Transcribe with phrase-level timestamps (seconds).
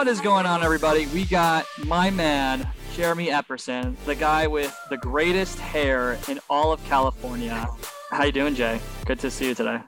[0.00, 1.04] What is going on, everybody?
[1.08, 6.82] We got my man, Jeremy Epperson, the guy with the greatest hair in all of
[6.86, 7.68] California.
[8.10, 8.80] How you doing, Jay?
[9.04, 9.80] Good to see you today.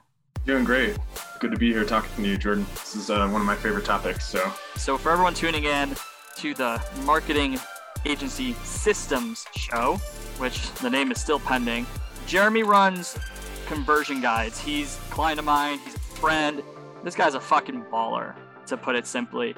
[0.45, 0.99] Doing great.
[1.39, 2.67] Good to be here talking to you, Jordan.
[2.75, 4.23] This is uh, one of my favorite topics.
[4.29, 5.95] So, so for everyone tuning in
[6.37, 7.57] to the marketing
[8.05, 9.95] agency systems show,
[10.37, 11.87] which the name is still pending,
[12.27, 13.17] Jeremy runs
[13.65, 14.59] conversion guides.
[14.59, 15.79] He's a client of mine.
[15.79, 16.61] He's a friend.
[17.03, 18.35] This guy's a fucking baller,
[18.67, 19.55] to put it simply.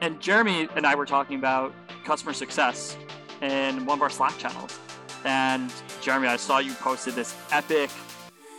[0.00, 1.72] And Jeremy and I were talking about
[2.04, 2.96] customer success
[3.40, 4.78] in one of our Slack channels.
[5.24, 7.90] And Jeremy, I saw you posted this epic,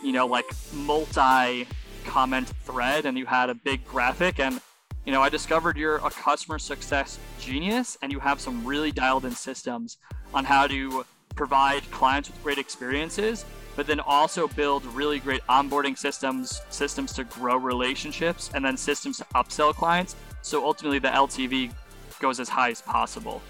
[0.02, 1.66] you know, like multi
[2.04, 4.40] comment thread and you had a big graphic.
[4.40, 4.60] And,
[5.04, 9.24] you know, I discovered you're a customer success genius and you have some really dialed
[9.24, 9.98] in systems
[10.34, 11.04] on how to
[11.36, 13.44] provide clients with great experiences,
[13.76, 19.18] but then also build really great onboarding systems, systems to grow relationships, and then systems
[19.18, 21.72] to upsell clients so ultimately, the LTV
[22.20, 23.42] goes as high as possible,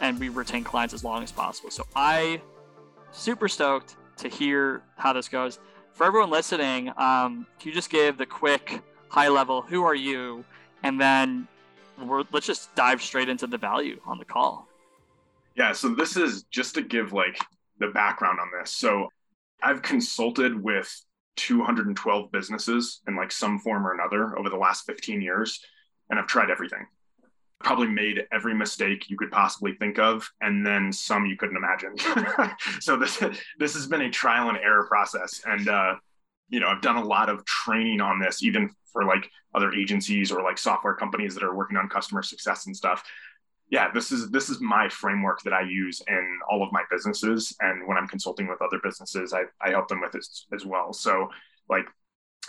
[0.00, 1.70] and we retain clients as long as possible.
[1.70, 2.40] So I
[3.12, 5.58] super stoked to hear how this goes.
[5.92, 9.62] For everyone listening, um, can you just give the quick high level?
[9.62, 10.44] Who are you?
[10.82, 11.46] And then
[12.32, 14.68] let's just dive straight into the value on the call.
[15.54, 15.72] Yeah.
[15.72, 17.38] So this is just to give like
[17.78, 18.72] the background on this.
[18.72, 19.08] So
[19.62, 20.92] I've consulted with
[21.36, 25.60] 212 businesses in like some form or another over the last 15 years
[26.10, 26.86] and I've tried everything.
[27.60, 31.96] Probably made every mistake you could possibly think of, and then some you couldn't imagine.
[32.80, 33.22] so this
[33.58, 35.94] this has been a trial and error process, and uh,
[36.48, 40.30] you know I've done a lot of training on this, even for like other agencies
[40.30, 43.02] or like software companies that are working on customer success and stuff.
[43.70, 47.56] Yeah, this is this is my framework that I use in all of my businesses,
[47.60, 50.92] and when I'm consulting with other businesses, I I help them with it as well.
[50.92, 51.30] So
[51.68, 51.86] like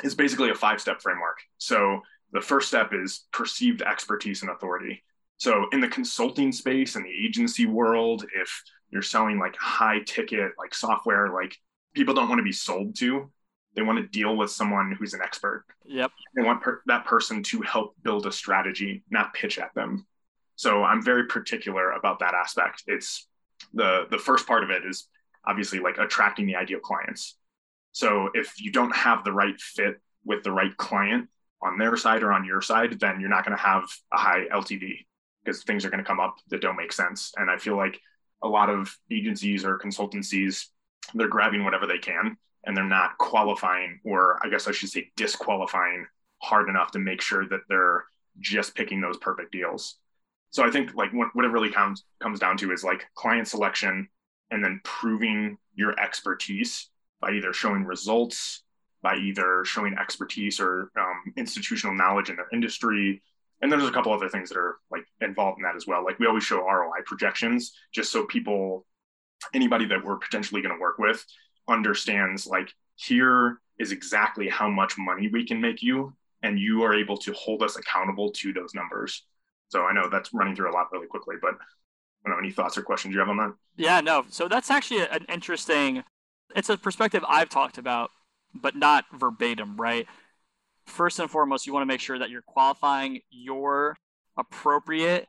[0.03, 1.37] it's basically a five step framework.
[1.57, 2.01] So
[2.31, 5.03] the first step is perceived expertise and authority.
[5.37, 10.51] So in the consulting space and the agency world, if you're selling like high ticket
[10.57, 11.57] like software, like
[11.93, 13.31] people don't want to be sold to.
[13.75, 15.65] They want to deal with someone who's an expert.
[15.85, 16.11] Yep.
[16.35, 20.05] They want per- that person to help build a strategy, not pitch at them.
[20.55, 22.83] So I'm very particular about that aspect.
[22.87, 23.27] It's
[23.73, 25.07] the the first part of it is
[25.45, 27.37] obviously like attracting the ideal clients.
[27.91, 31.29] So if you don't have the right fit with the right client,
[31.65, 33.83] on their side or on your side, then you're not going to have
[34.13, 35.05] a high LTV
[35.43, 37.31] because things are going to come up that don't make sense.
[37.37, 37.99] And I feel like
[38.41, 40.67] a lot of agencies or consultancies,
[41.13, 45.11] they're grabbing whatever they can and they're not qualifying, or I guess I should say
[45.15, 46.05] disqualifying
[46.41, 48.05] hard enough to make sure that they're
[48.39, 49.97] just picking those perfect deals.
[50.49, 53.47] So I think like what, what it really comes comes down to is like client
[53.47, 54.07] selection
[54.51, 56.89] and then proving your expertise
[57.21, 58.63] by either showing results
[59.05, 63.21] by either showing expertise or um, institutional knowledge in their industry.
[63.61, 66.03] And there's a couple other things that are like involved in that as well.
[66.03, 68.87] Like we always show ROI projections just so people,
[69.53, 71.23] anybody that we're potentially going to work with,
[71.67, 76.11] understands like here is exactly how much money we can make you,
[76.41, 79.23] and you are able to hold us accountable to those numbers.
[79.69, 82.51] So I know that's running through a lot really quickly, but I don't know any
[82.51, 83.53] thoughts or questions you have on that.
[83.77, 84.25] Yeah, no.
[84.31, 86.03] So that's actually an interesting.
[86.55, 88.09] It's a perspective I've talked about
[88.55, 90.07] but not verbatim, right?
[90.85, 93.97] First and foremost, you want to make sure that you're qualifying your
[94.37, 95.27] appropriate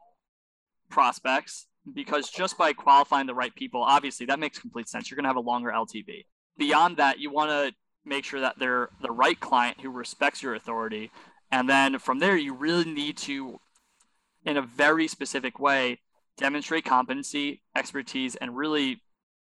[0.88, 5.10] prospects because just by qualifying the right people, obviously that makes complete sense.
[5.10, 6.25] You're going to have a longer LTV.
[6.59, 10.54] Beyond that, you want to make sure that they're the right client who respects your
[10.54, 11.10] authority.
[11.50, 13.60] And then from there, you really need to,
[14.44, 16.00] in a very specific way,
[16.36, 19.00] demonstrate competency, expertise, and really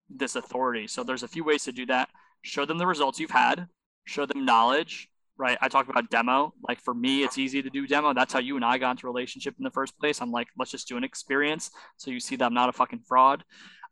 [0.09, 0.87] this authority.
[0.87, 2.09] So there's a few ways to do that
[2.41, 3.67] show them the results you've had,
[4.05, 5.57] show them knowledge, right?
[5.61, 6.53] I talked about demo.
[6.67, 8.13] Like for me, it's easy to do demo.
[8.13, 10.21] That's how you and I got into relationship in the first place.
[10.21, 11.71] I'm like, let's just do an experience.
[11.97, 13.43] So you see that I'm not a fucking fraud.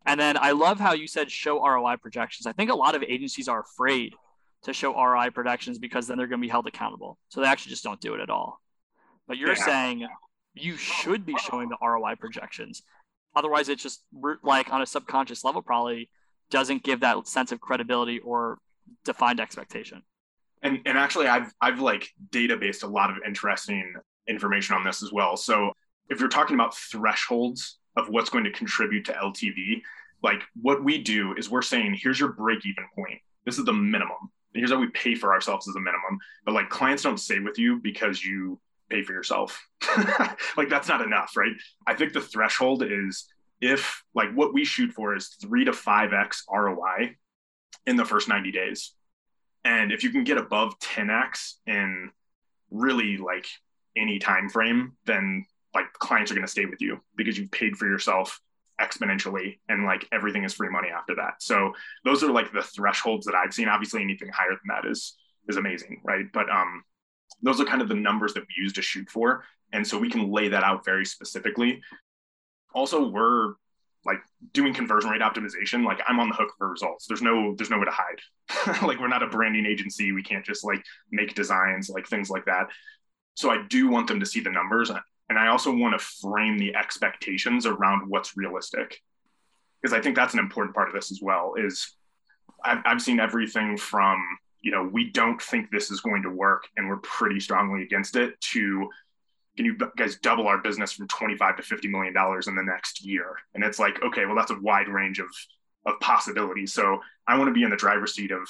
[0.06, 2.46] And then I love how you said show ROI projections.
[2.46, 4.14] I think a lot of agencies are afraid
[4.64, 7.18] to show ROI projections because then they're going to be held accountable.
[7.30, 8.62] So they actually just don't do it at all.
[9.28, 9.66] But you're yeah.
[9.66, 10.08] saying
[10.54, 12.82] you should be showing the ROI projections.
[13.36, 14.04] Otherwise, it's just
[14.44, 16.10] like on a subconscious level, probably
[16.50, 18.58] doesn't give that sense of credibility or
[19.06, 20.04] defined expectation.
[20.62, 23.94] And and actually I've I've like data based a lot of interesting
[24.28, 25.38] information on this as well.
[25.38, 25.72] So
[26.10, 29.82] if you're talking about thresholds of what's going to contribute to LTV,
[30.24, 33.20] like what we do is we're saying here's your break even point.
[33.46, 34.32] This is the minimum.
[34.54, 36.20] Here's how we pay for ourselves as a minimum.
[36.44, 38.60] But like clients don't stay with you because you
[38.90, 39.68] pay for yourself.
[40.58, 41.54] like that's not enough, right?
[41.88, 43.28] I think the threshold is
[43.62, 47.16] if like what we shoot for is three to five x ROI
[47.86, 48.94] in the first 90 days.
[49.66, 52.12] And if you can get above 10x in
[52.72, 53.46] really like
[53.98, 57.76] any time frame, then like clients are going to stay with you because you've paid
[57.76, 58.40] for yourself
[58.80, 61.34] exponentially and like everything is free money after that.
[61.40, 61.74] So
[62.06, 63.68] those are like the thresholds that i've seen.
[63.68, 65.18] Obviously anything higher than that is
[65.48, 66.26] is amazing right?
[66.32, 66.84] But um
[67.42, 69.44] those are kind of the numbers that we use to shoot for.
[69.72, 71.82] And so we can lay that out very specifically
[72.74, 73.54] also we're
[74.06, 74.20] like
[74.54, 77.06] doing conversion rate optimization like i'm on the hook for results.
[77.08, 78.82] There's no there's nowhere to hide.
[78.88, 80.12] Like we're not a branding agency.
[80.12, 82.68] We can't just like make designs like things like that.
[83.36, 86.58] So i do want them to see the numbers and i also want to frame
[86.58, 89.00] the expectations around what's realistic.
[89.82, 91.96] Because i think that's an important part of this as well is
[92.64, 94.22] i've, I've seen everything from
[94.62, 98.16] you know we don't think this is going to work and we're pretty strongly against
[98.16, 98.90] it to
[99.60, 103.04] can you guys double our business from 25 to 50 million dollars in the next
[103.04, 103.36] year?
[103.54, 105.28] And it's like okay well that's a wide range of
[105.86, 106.72] of possibilities.
[106.72, 108.48] So i want to be in the driver's seat of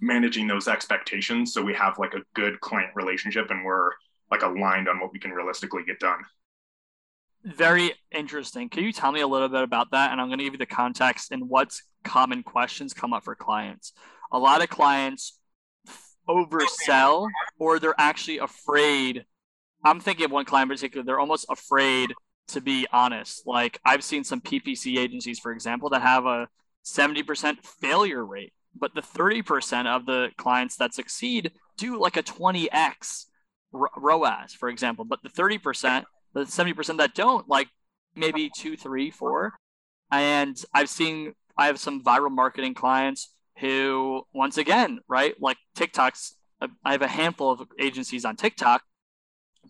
[0.00, 3.90] managing those expectations so we have like a good client relationship and we're
[4.32, 6.18] like aligned on what we can realistically get done.
[7.44, 8.68] Very interesting.
[8.68, 10.10] Can you tell me a little bit about that?
[10.10, 11.70] And i'm going to give you the context and what
[12.02, 13.92] common questions come up for clients.
[14.32, 15.38] A lot of clients
[16.28, 17.28] oversell
[17.60, 19.24] or they're actually afraid
[19.84, 22.12] I'm thinking of one client in particular, they're almost afraid
[22.48, 23.46] to be honest.
[23.46, 26.48] Like I've seen some PPC agencies, for example, that have a
[26.84, 33.26] 70% failure rate, but the 30% of the clients that succeed do like a 20x
[33.72, 35.04] ROAS, for example.
[35.04, 36.04] But the 30%,
[36.34, 37.68] the 70% that don't, like
[38.14, 39.54] maybe two, three, four.
[40.10, 46.36] And I've seen, I have some viral marketing clients who, once again, right, like TikTok's,
[46.60, 48.82] uh, I have a handful of agencies on TikTok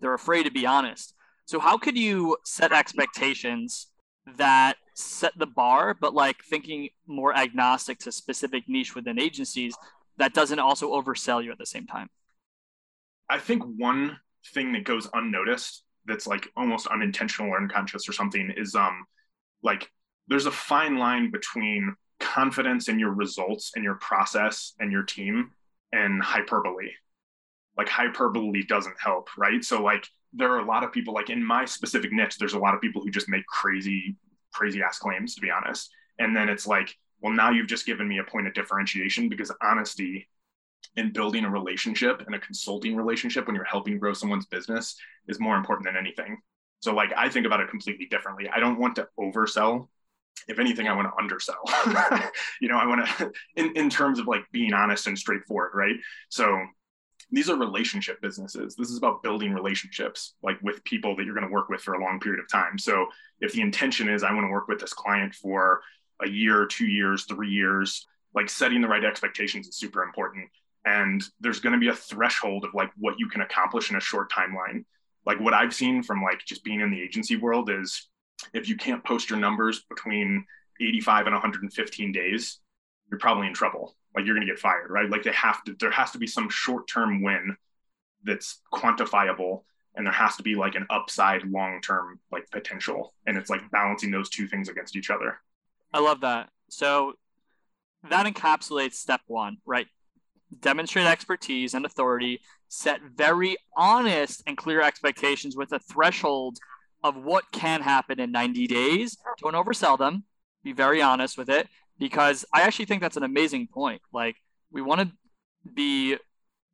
[0.03, 1.15] they're afraid to be honest.
[1.47, 3.89] So how could you set expectations
[4.37, 9.75] that set the bar, but like thinking more agnostic to specific niche within agencies
[10.19, 12.09] that doesn't also oversell you at the same time?
[13.31, 14.19] I think one
[14.53, 19.05] thing that goes unnoticed that's like almost unintentional or unconscious or something is um
[19.63, 19.89] like
[20.27, 25.53] there's a fine line between confidence in your results and your process and your team
[25.93, 26.91] and hyperbole
[27.77, 29.65] like hyperbole doesn't help, right?
[29.65, 32.59] So like there are a lot of people like in my specific niche, there's a
[32.59, 34.17] lot of people who just make crazy,
[34.53, 35.91] crazy ass claims, to be honest.
[36.19, 39.53] And then it's like, well, now you've just given me a point of differentiation because
[39.63, 40.29] honesty
[40.97, 44.97] in building a relationship and a consulting relationship when you're helping grow someone's business
[45.29, 46.39] is more important than anything.
[46.81, 48.49] So like I think about it completely differently.
[48.49, 49.89] I don't want to oversell.
[50.49, 51.63] If anything, I want to undersell.
[52.61, 55.95] you know, I want to in, in terms of like being honest and straightforward, right?
[56.29, 56.61] So
[57.33, 58.77] these are relationship businesses.
[58.77, 61.95] This is about building relationships like with people that you're going to work with for
[61.95, 62.79] a long period of time.
[62.79, 63.07] So
[63.41, 65.81] if the intention is I want to work with this client for
[66.23, 70.49] a year, two years, three years, like setting the right expectations is super important.
[70.85, 74.01] And there's going to be a threshold of like what you can accomplish in a
[74.01, 74.85] short timeline.
[75.25, 78.09] Like what I've seen from like just being in the agency world is
[78.53, 80.45] if you can't post your numbers between
[80.81, 82.59] 85 and 115 days,
[83.13, 85.09] you're probably in trouble like you're going to get fired, right?
[85.09, 87.57] Like they have to, there has to be some short term win
[88.25, 89.63] that's quantifiable
[89.95, 93.15] and there has to be like an upside long term like potential.
[93.27, 95.39] And it's like balancing those two things against each other.
[95.93, 96.49] I love that.
[96.71, 97.13] So
[98.09, 99.87] that encapsulates step one, right?
[100.61, 106.59] Demonstrate expertise and authority, set very honest and clear expectations with a threshold
[107.05, 109.19] of what can happen in 90 days.
[109.43, 110.25] Don't oversell them.
[110.65, 111.69] Be very honest with it
[112.03, 114.03] because I actually think that's an amazing point.
[114.13, 114.35] Like
[114.73, 115.13] we want to
[115.73, 116.17] be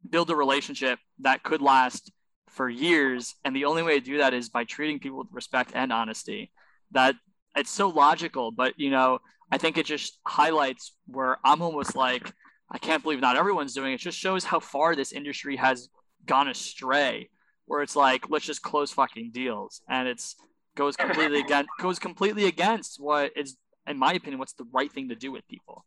[0.09, 2.11] build a relationship that could last
[2.49, 5.73] for years, and the only way to do that is by treating people with respect
[5.75, 6.51] and honesty.
[6.93, 7.15] That
[7.55, 9.19] it's so logical, but you know,
[9.53, 12.33] I think it just highlights where I'm almost like,
[12.71, 13.97] I can't believe not everyone's doing it.
[13.97, 15.91] It just shows how far this industry has
[16.25, 17.29] gone astray.
[17.67, 20.37] Where it's like, let's just close fucking deals, and it's
[20.75, 23.59] goes completely against goes completely against what is
[23.89, 25.85] in my opinion, what's the right thing to do with people.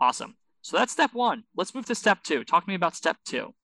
[0.00, 0.36] Awesome.
[0.62, 1.44] So that's step one.
[1.56, 2.44] Let's move to step two.
[2.44, 3.54] Talk to me about step two.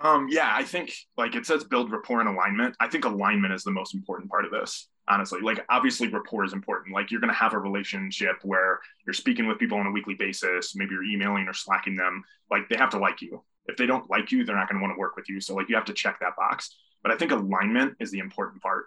[0.00, 2.74] Um, yeah, I think like it says build rapport and alignment.
[2.80, 5.40] I think alignment is the most important part of this, honestly.
[5.40, 6.94] Like obviously rapport is important.
[6.94, 10.74] Like you're gonna have a relationship where you're speaking with people on a weekly basis,
[10.74, 12.24] maybe you're emailing or slacking them.
[12.50, 13.42] Like they have to like you.
[13.66, 15.40] If they don't like you, they're not gonna want to work with you.
[15.40, 16.76] So like you have to check that box.
[17.02, 18.86] But I think alignment is the important part.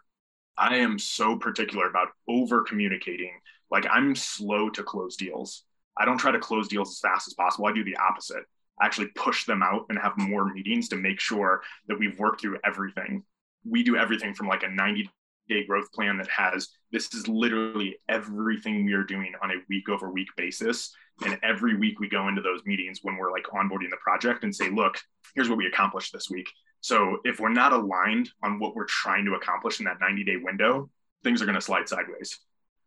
[0.57, 3.31] I am so particular about over communicating
[3.71, 5.63] like I'm slow to close deals.
[5.97, 7.67] I don't try to close deals as fast as possible.
[7.67, 8.43] I do the opposite.
[8.79, 12.41] I actually push them out and have more meetings to make sure that we've worked
[12.41, 13.23] through everything.
[13.65, 15.09] We do everything from like a 90
[15.49, 19.89] day growth plan that has this is literally everything we are doing on a week
[19.89, 20.93] over week basis.
[21.25, 24.55] And every week we go into those meetings when we're like onboarding the project and
[24.55, 24.99] say, look,
[25.35, 26.47] here's what we accomplished this week.
[26.81, 30.37] So if we're not aligned on what we're trying to accomplish in that 90 day
[30.37, 30.89] window,
[31.23, 32.39] things are going to slide sideways.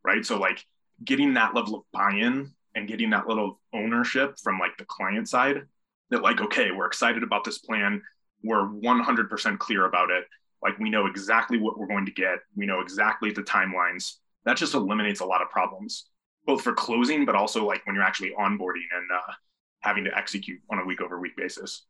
[0.05, 0.25] Right.
[0.25, 0.65] So, like
[1.05, 5.29] getting that level of buy in and getting that little ownership from like the client
[5.29, 5.63] side
[6.11, 8.03] that, like, okay, we're excited about this plan.
[8.43, 10.25] We're 100% clear about it.
[10.63, 12.39] Like, we know exactly what we're going to get.
[12.57, 14.17] We know exactly the timelines.
[14.45, 16.07] That just eliminates a lot of problems,
[16.47, 19.33] both for closing, but also like when you're actually onboarding and uh,
[19.81, 21.87] having to execute on a week over week basis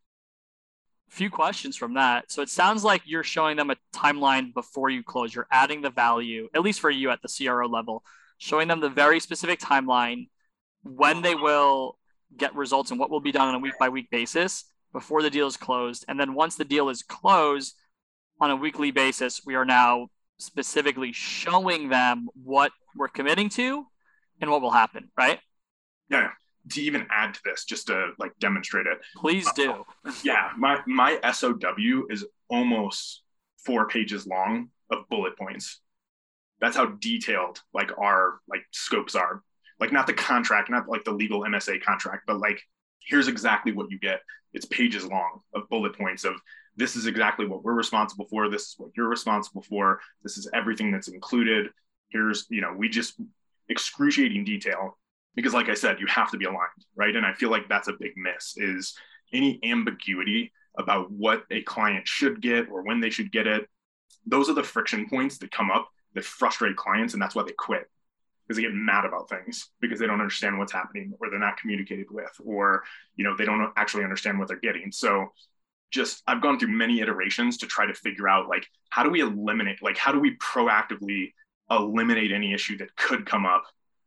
[1.11, 2.31] few questions from that.
[2.31, 5.35] So it sounds like you're showing them a timeline before you close.
[5.35, 8.05] You're adding the value, at least for you at the CRO level,
[8.39, 10.29] showing them the very specific timeline
[10.83, 11.99] when they will
[12.37, 15.31] get results and what will be done on a week by week basis before the
[15.31, 16.05] deal is closed.
[16.09, 17.75] And then once the deal is closed
[18.41, 23.85] on a weekly basis, we are now specifically showing them what we're committing to
[24.41, 25.41] and what will happen, right?
[26.09, 26.31] Yeah
[26.71, 28.99] to even add to this, just to like demonstrate it.
[29.17, 29.85] Please do.
[30.05, 33.23] Uh, yeah, my my SOW is almost
[33.65, 35.81] four pages long of bullet points.
[36.61, 39.43] That's how detailed like our like scopes are.
[39.79, 42.61] Like not the contract, not like the legal MSA contract, but like
[43.07, 44.21] here's exactly what you get.
[44.53, 46.35] It's pages long of bullet points of
[46.77, 48.49] this is exactly what we're responsible for.
[48.49, 50.01] This is what you're responsible for.
[50.23, 51.71] This is everything that's included.
[52.09, 53.21] Here's, you know, we just
[53.69, 54.99] excruciating detail
[55.35, 57.17] because like i said you have to be aligned right?
[57.17, 58.95] And i feel like that's a big miss is
[59.33, 63.69] any ambiguity about what a client should get or when they should get it
[64.27, 67.53] those are the friction points that come up that frustrate clients and that's why they
[67.53, 67.89] quit.
[68.47, 71.57] Because they get mad about things because they don't understand what's happening or they're not
[71.57, 72.83] communicated with or
[73.15, 74.91] you know they don't actually understand what they're getting.
[74.91, 75.29] So
[75.93, 79.19] just i've gone through many iterations to try to figure out like how do we
[79.19, 81.33] eliminate like how do we proactively
[81.69, 83.65] eliminate any issue that could come up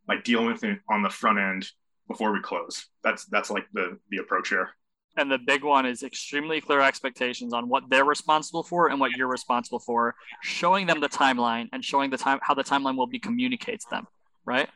[0.08, 1.70] like dealing with it on the front end
[2.08, 2.88] before we close.
[3.04, 4.70] That's that's like the the approach here.
[5.16, 9.12] And the big one is extremely clear expectations on what they're responsible for and what
[9.12, 13.06] you're responsible for, showing them the timeline and showing the time how the timeline will
[13.06, 14.08] be communicated to them,
[14.44, 14.68] right?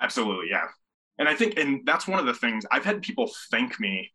[0.00, 0.66] Absolutely, yeah.
[1.18, 4.12] And I think and that's one of the things I've had people thank me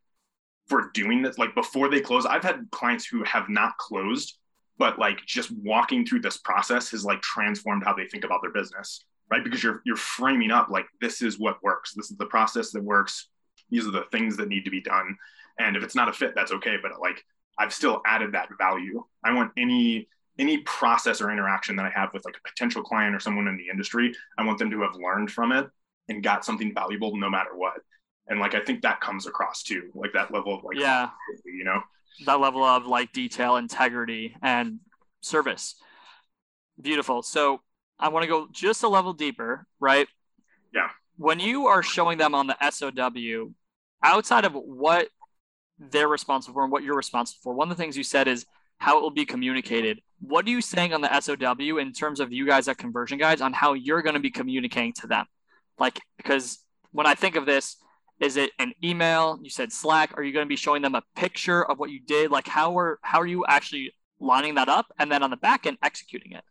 [0.67, 2.25] for doing this like before they close.
[2.25, 4.38] I've had clients who have not closed
[4.81, 8.51] but like just walking through this process has like transformed how they think about their
[8.51, 9.43] business right?
[9.43, 11.93] Because you're you're framing up like this is what works.
[11.93, 13.29] This is the process that works.
[13.69, 15.17] These are the things that need to be done.
[15.57, 16.75] And if it's not a fit, that's okay.
[16.81, 17.23] But like
[17.57, 19.03] I've still added that value.
[19.23, 23.15] I want any any process or interaction that I have with like a potential client
[23.15, 25.67] or someone in the industry, I want them to have learned from it
[26.09, 27.79] and got something valuable no matter what.
[28.27, 31.09] And like I think that comes across too, like that level of like yeah,
[31.45, 31.81] you know,
[32.25, 34.79] that level of like detail, integrity, and
[35.21, 35.75] service.
[36.81, 37.21] Beautiful.
[37.21, 37.61] So
[38.01, 40.08] I want to go just a level deeper, right?
[40.74, 40.89] Yeah.
[41.17, 43.53] When you are showing them on the SOW,
[44.03, 45.08] outside of what
[45.77, 48.46] they're responsible for and what you're responsible for, one of the things you said is
[48.79, 50.01] how it will be communicated.
[50.20, 53.41] What are you saying on the SOW in terms of you guys at Conversion Guides
[53.41, 55.25] on how you're going to be communicating to them?
[55.77, 56.60] Like, because
[56.91, 57.77] when I think of this,
[58.20, 59.39] is it an email?
[59.41, 60.13] You said Slack.
[60.17, 62.31] Are you going to be showing them a picture of what you did?
[62.31, 65.65] Like, how are how are you actually lining that up, and then on the back
[65.65, 66.43] end executing it?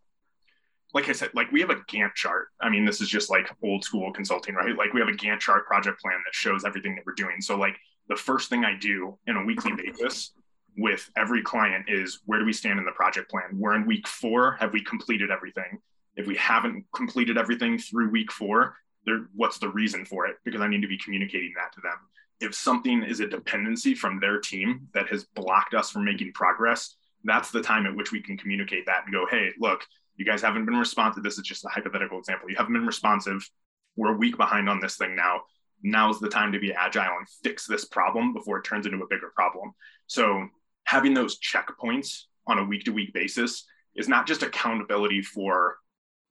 [0.92, 2.48] Like I said, like we have a Gantt chart.
[2.60, 4.76] I mean, this is just like old school consulting, right?
[4.76, 7.40] Like we have a Gantt chart project plan that shows everything that we're doing.
[7.40, 7.76] So like
[8.08, 10.32] the first thing I do in a weekly basis
[10.76, 13.44] with every client is where do we stand in the project plan?
[13.54, 14.52] We're in week four.
[14.60, 15.78] Have we completed everything?
[16.16, 20.36] If we haven't completed everything through week four, there, what's the reason for it?
[20.44, 21.96] Because I need to be communicating that to them.
[22.40, 26.96] If something is a dependency from their team that has blocked us from making progress,
[27.24, 29.84] that's the time at which we can communicate that and go, hey, look,
[30.20, 31.22] you guys haven't been responsive.
[31.22, 32.50] This is just a hypothetical example.
[32.50, 33.48] You haven't been responsive.
[33.96, 35.40] We're a week behind on this thing now.
[35.82, 39.08] Now's the time to be agile and fix this problem before it turns into a
[39.08, 39.72] bigger problem.
[40.08, 40.46] So
[40.84, 43.64] having those checkpoints on a week to week basis
[43.96, 45.78] is not just accountability for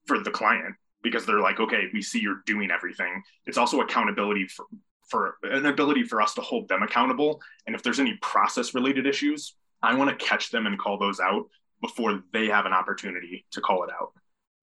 [0.06, 3.24] for the client because they're like, okay, we see you're doing everything.
[3.48, 4.68] It's also accountability for
[5.08, 7.42] for an ability for us to hold them accountable.
[7.66, 11.20] And if there's any process related issues, I want to catch them and call those
[11.20, 11.48] out
[11.82, 14.14] before they have an opportunity to call it out.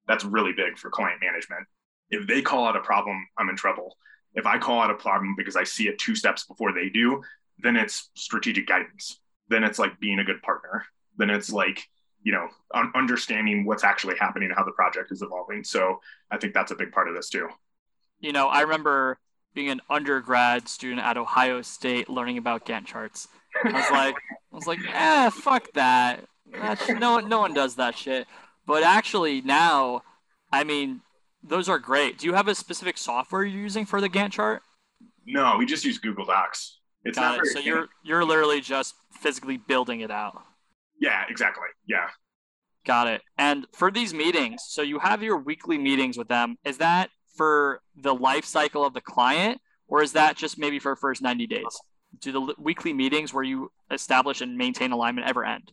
[0.06, 1.66] That's really big for client management.
[2.10, 3.96] If they call out a problem, I'm in trouble.
[4.34, 7.22] If I call out a problem because I see it two steps before they do,
[7.58, 9.20] then it's strategic guidance.
[9.48, 10.84] Then it's like being a good partner.
[11.16, 11.88] Then it's like,
[12.22, 15.64] you know, un- understanding what's actually happening and how the project is evolving.
[15.64, 17.48] So I think that's a big part of this too.
[18.20, 19.18] You know, I remember
[19.54, 23.26] being an undergrad student at Ohio State learning about Gantt charts.
[23.64, 24.14] I was like,
[24.52, 26.24] I was like, eh, fuck that.
[26.52, 28.26] That's, no, no one does that shit.
[28.66, 30.02] But actually, now,
[30.52, 31.02] I mean,
[31.42, 32.18] those are great.
[32.18, 34.62] Do you have a specific software you're using for the Gantt chart?
[35.26, 36.78] No, we just use Google Docs.
[37.04, 37.52] It's Got not it.
[37.52, 40.42] so you're you're literally just physically building it out.
[41.00, 41.68] Yeah, exactly.
[41.86, 42.08] Yeah.
[42.84, 43.22] Got it.
[43.38, 46.56] And for these meetings, so you have your weekly meetings with them.
[46.64, 50.96] Is that for the life cycle of the client, or is that just maybe for
[50.96, 51.80] first 90 days?
[52.20, 55.72] Do the weekly meetings where you establish and maintain alignment ever end?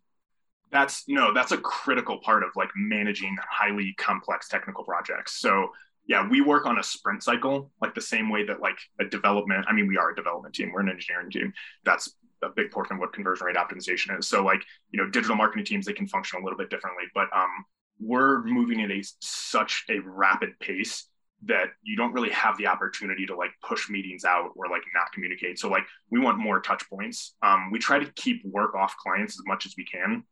[0.73, 5.39] That's no, that's a critical part of like managing highly complex technical projects.
[5.39, 5.69] So
[6.07, 9.65] yeah, we work on a sprint cycle, like the same way that like a development.
[9.69, 10.71] I mean, we are a development team.
[10.73, 11.53] We're an engineering team.
[11.85, 14.27] That's a big portion of what conversion rate optimization is.
[14.27, 17.27] So like, you know, digital marketing teams, they can function a little bit differently, but
[17.33, 17.65] um,
[17.99, 21.07] we're moving at a such a rapid pace
[21.45, 25.11] that you don't really have the opportunity to like push meetings out or like not
[25.13, 25.59] communicate.
[25.59, 27.35] So like we want more touch points.
[27.41, 30.23] Um, we try to keep work off clients as much as we can,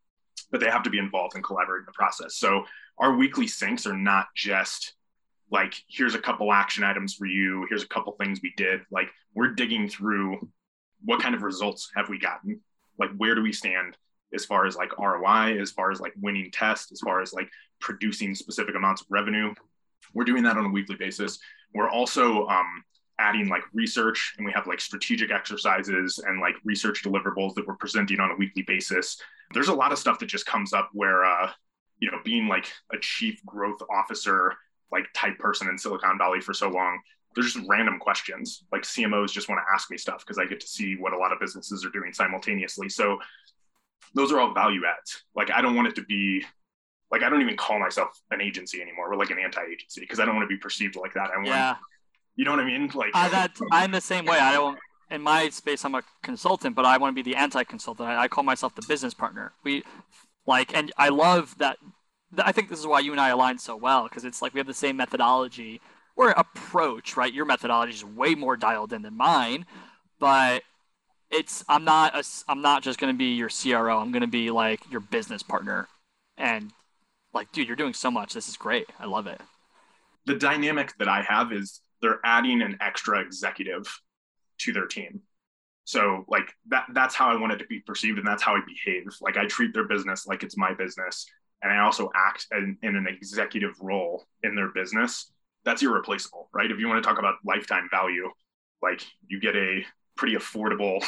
[0.52, 2.36] but they have to be involved and collaborate in the process.
[2.36, 2.66] So
[2.98, 4.94] our weekly syncs are not just
[5.52, 8.82] like here's a couple action items for you here's a couple things we did.
[8.92, 10.50] Like we're digging through
[11.04, 12.62] what kind of results have we gotten?
[13.00, 13.98] Like where do we stand
[14.34, 17.50] as far as like roi as far as like winning tests as far as like
[17.80, 19.54] producing specific amounts of revenue?
[20.14, 21.40] We're doing that on a weekly basis.
[21.74, 22.84] We're also um,
[23.22, 27.76] adding like research and we have like strategic exercises and like research deliverables that we're
[27.76, 29.18] presenting on a weekly basis
[29.54, 31.50] there's a lot of stuff that just comes up where uh,
[32.00, 34.54] you know being like a chief growth officer
[34.92, 37.00] like type person in Silicon Valley for so long.
[37.34, 38.66] There's just random questions.
[38.74, 41.18] Like CMOs just want to ask me stuff because I get to see what a
[41.18, 42.90] lot of businesses are doing simultaneously.
[42.90, 43.20] So
[44.14, 45.24] those are all value adds.
[45.34, 46.44] Like I don't want it to be
[47.10, 49.10] like I don't even call myself an agency anymore.
[49.10, 51.32] We're like an anti-agency because I don't want to be perceived like that.
[51.32, 51.76] I want yeah.
[52.36, 52.90] You know what I mean?
[52.94, 54.40] Like uh, that I'm the same way.
[54.40, 54.78] I don't
[55.10, 58.08] in my space I'm a consultant, but I want to be the anti-consultant.
[58.08, 59.54] I, I call myself the business partner.
[59.64, 59.84] We
[60.46, 61.78] like and I love that
[62.38, 64.60] I think this is why you and I align so well because it's like we
[64.60, 65.82] have the same methodology
[66.16, 67.34] or approach, right?
[67.34, 69.66] Your methodology is way more dialed in than mine,
[70.20, 70.64] but
[71.30, 73.98] it's I'm not a, I'm not just going to be your CRO.
[73.98, 75.88] I'm going to be like your business partner,
[76.38, 76.72] and
[77.34, 78.34] like, dude, you're doing so much.
[78.34, 78.88] This is great.
[79.00, 79.42] I love it.
[80.26, 83.88] The dynamic that I have is they're adding an extra executive
[84.60, 85.22] to their team.
[85.84, 88.62] So like that that's how I want it to be perceived and that's how I
[88.66, 89.08] behave.
[89.20, 91.26] Like I treat their business like it's my business
[91.62, 95.32] and I also act in, in, an executive role in their business,
[95.64, 96.72] that's irreplaceable, right?
[96.72, 98.30] If you want to talk about lifetime value,
[98.82, 99.84] like you get a
[100.18, 101.04] pretty affordable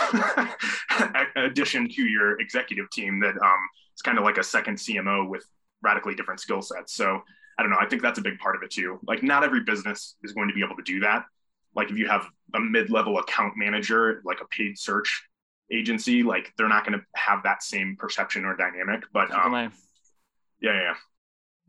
[1.35, 3.59] addition to your executive team that um,
[3.93, 5.45] it's kind of like a second CMO with
[5.81, 6.93] radically different skill sets.
[6.93, 7.21] So
[7.57, 7.77] I don't know.
[7.79, 8.99] I think that's a big part of it too.
[9.07, 11.25] Like not every business is going to be able to do that.
[11.75, 15.23] Like if you have a mid-level account manager, like a paid search
[15.71, 19.03] agency, like they're not going to have that same perception or dynamic.
[19.11, 19.53] But um,
[20.61, 20.93] yeah, yeah.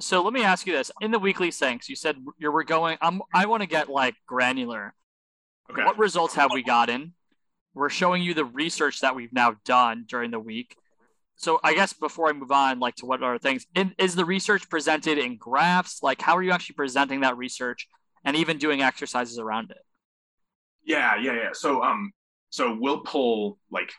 [0.01, 2.99] So let me ask you this: in the weekly syncs, you said you were going.
[3.01, 3.23] I'm.
[3.33, 4.95] I want to get like granular.
[5.71, 5.85] Okay.
[5.85, 7.15] What results have we gotten?
[7.75, 10.77] We're showing you the research that we've now done during the week.
[11.37, 13.67] So I guess before I move on, like to what are things?
[13.99, 16.03] Is the research presented in graphs?
[16.03, 17.89] Like, how are you actually presenting that research,
[18.25, 19.79] and even doing exercises around it?
[20.85, 21.49] Yeah, yeah, yeah.
[21.53, 22.13] So um,
[22.51, 23.93] so we'll pull like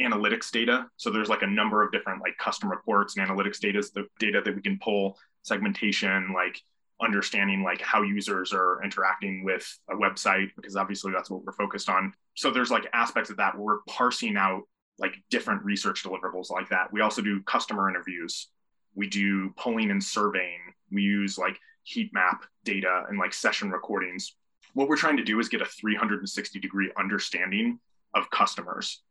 [0.00, 0.86] analytics data.
[0.96, 4.40] So there's like a number of different like custom reports and analytics data, the data
[4.44, 6.60] that we can pull, segmentation, like
[7.02, 11.88] understanding like how users are interacting with a website, because obviously that's what we're focused
[11.88, 12.12] on.
[12.34, 14.62] So there's like aspects of that where we're parsing out
[15.00, 16.92] like different research deliverables like that.
[16.92, 18.48] We also do customer interviews.
[18.94, 20.60] We do polling and surveying.
[20.92, 24.36] We use like heat map data and like session recordings.
[24.74, 27.80] What we're trying to do is get a 360 degree understanding
[28.14, 29.02] of customers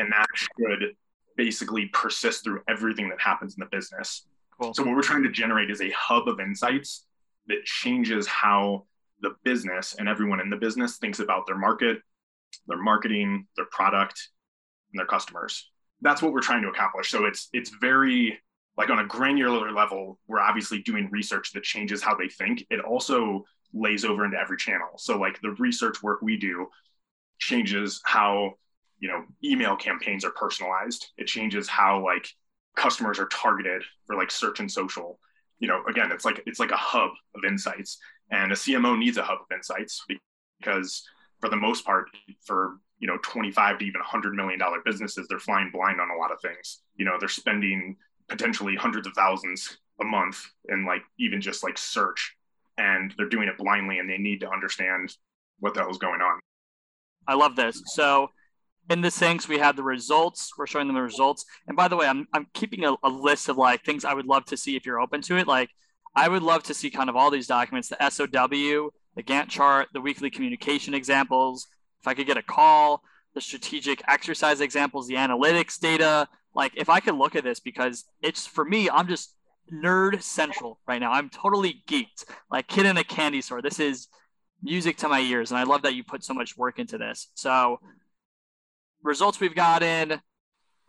[0.00, 0.96] and that should
[1.36, 4.26] basically persist through everything that happens in the business.
[4.60, 4.74] Cool.
[4.74, 7.06] So what we're trying to generate is a hub of insights
[7.46, 8.86] that changes how
[9.20, 11.98] the business and everyone in the business thinks about their market,
[12.66, 14.28] their marketing, their product,
[14.92, 15.70] and their customers.
[16.00, 17.10] That's what we're trying to accomplish.
[17.10, 18.38] So it's it's very
[18.76, 22.64] like on a granular level, we're obviously doing research that changes how they think.
[22.70, 24.88] It also lays over into every channel.
[24.96, 26.68] So like the research work we do
[27.40, 28.54] changes how
[29.00, 32.28] you know email campaigns are personalized it changes how like
[32.76, 35.18] customers are targeted for like search and social
[35.58, 37.98] you know again it's like it's like a hub of insights
[38.30, 40.04] and a cmo needs a hub of insights
[40.60, 41.02] because
[41.40, 42.08] for the most part
[42.44, 46.16] for you know 25 to even 100 million dollar businesses they're flying blind on a
[46.16, 46.82] lot of things.
[46.96, 47.96] You know they're spending
[48.28, 52.36] potentially hundreds of thousands a month in like even just like search
[52.78, 55.14] and they're doing it blindly and they need to understand
[55.58, 56.40] what the hell's going on.
[57.26, 57.82] I love this.
[57.86, 58.30] So
[58.88, 60.52] in the syncs we have the results.
[60.56, 61.44] We're showing them the results.
[61.66, 64.26] And by the way i'm, I'm keeping a, a, list of like things i would
[64.26, 65.46] love to see if you're open to it.
[65.46, 65.70] Like
[66.14, 69.88] i would love to see kind of all these documents the sow the gantt chart
[69.92, 71.66] the weekly communication examples
[72.00, 73.02] if i could get a call
[73.34, 78.04] the strategic exercise examples the analytics data Like if I could look at this because
[78.22, 79.34] it's for me, I'm just
[79.72, 81.12] nerd central right now.
[81.12, 83.62] I'm totally geeked, like kid in a candy store.
[83.62, 84.08] This is
[84.62, 87.28] music to my ears, and I love that you put so much work into this.
[87.34, 87.78] So,
[89.02, 90.20] results we've gotten,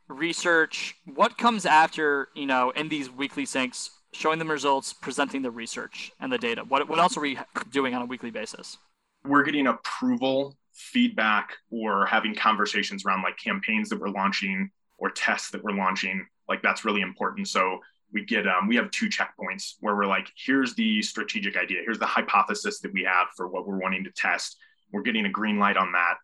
[0.08, 0.96] research.
[1.06, 3.90] What comes after you know in these weekly syncs?
[4.14, 6.64] Showing them results, presenting the research and the data.
[6.68, 7.38] What what else are we
[7.70, 8.78] doing on a weekly basis?
[9.24, 15.50] We're getting approval, feedback, or having conversations around like campaigns that we're launching or tests
[15.52, 16.26] that we're launching.
[16.48, 17.48] Like that's really important.
[17.48, 17.80] So
[18.14, 22.00] we get um, we have two checkpoints where we're like here's the strategic idea here's
[22.00, 24.58] the hypothesis that we have for what we're wanting to test
[24.92, 26.16] we're getting a green light on that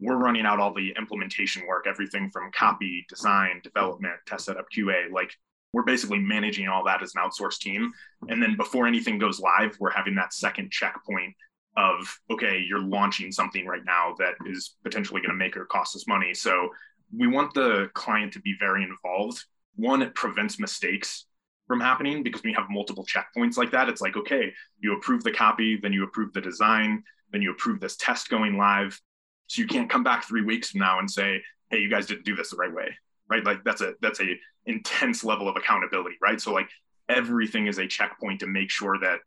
[0.00, 5.10] we're running out all the implementation work everything from copy design development test setup qa
[5.12, 5.32] like
[5.72, 7.92] we're basically managing all that as an outsourced team
[8.28, 11.34] and then before anything goes live we're having that second checkpoint
[11.76, 15.96] of okay you're launching something right now that is potentially going to make or cost
[15.96, 16.68] us money so
[17.16, 19.44] we want the client to be very involved
[19.76, 21.26] one it prevents mistakes
[21.66, 23.88] from happening because we have multiple checkpoints like that.
[23.88, 27.80] It's like, okay, you approve the copy, then you approve the design, then you approve
[27.80, 29.00] this test going live.
[29.46, 32.24] So you can't come back three weeks from now and say, hey, you guys didn't
[32.24, 32.96] do this the right way.
[33.28, 33.44] Right.
[33.44, 36.40] Like that's a that's a intense level of accountability, right?
[36.40, 36.68] So like
[37.08, 39.20] everything is a checkpoint to make sure that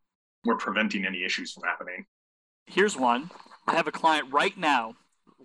[0.45, 2.05] we're preventing any issues from happening.
[2.67, 3.31] Here's one.
[3.65, 4.95] I have a client right now,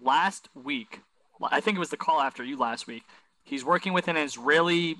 [0.00, 1.00] last week.
[1.42, 3.04] I think it was the call after you last week.
[3.42, 4.96] He's working with an Israeli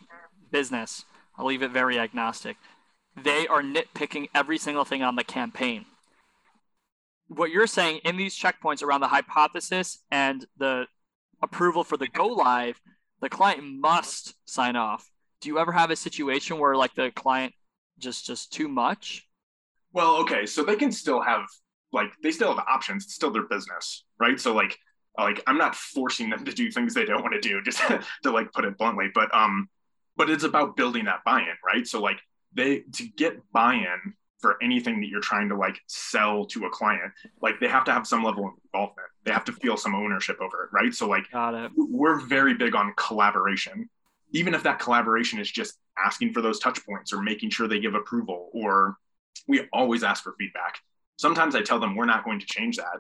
[0.50, 1.04] business
[1.37, 2.56] I'll leave it very agnostic.
[3.20, 5.87] They are nitpicking every single thing on the campaign.
[7.28, 10.87] What you're saying in these checkpoints around the hypothesis and the
[11.42, 12.80] approval for the go live,
[13.20, 15.11] the client must sign off.
[15.40, 17.54] Do you ever have a situation where like the client
[17.98, 19.26] just just too much?
[19.92, 21.46] Well, okay, so they can still have
[21.92, 23.05] like they still have options.
[23.05, 24.40] It's still their business, right?
[24.40, 24.78] So like
[25.18, 27.81] like I'm not forcing them to do things they don't want to do, just
[28.22, 29.09] to like put it bluntly.
[29.14, 29.68] But um,
[30.16, 32.20] but it's about building that buy-in right so like
[32.55, 37.12] they to get buy-in for anything that you're trying to like sell to a client
[37.40, 40.37] like they have to have some level of involvement they have to feel some ownership
[40.40, 41.24] over it right so like
[41.76, 43.88] we're very big on collaboration
[44.33, 47.78] even if that collaboration is just asking for those touch points or making sure they
[47.78, 48.96] give approval or
[49.46, 50.78] we always ask for feedback
[51.22, 52.98] sometimes i tell them we're not going to change that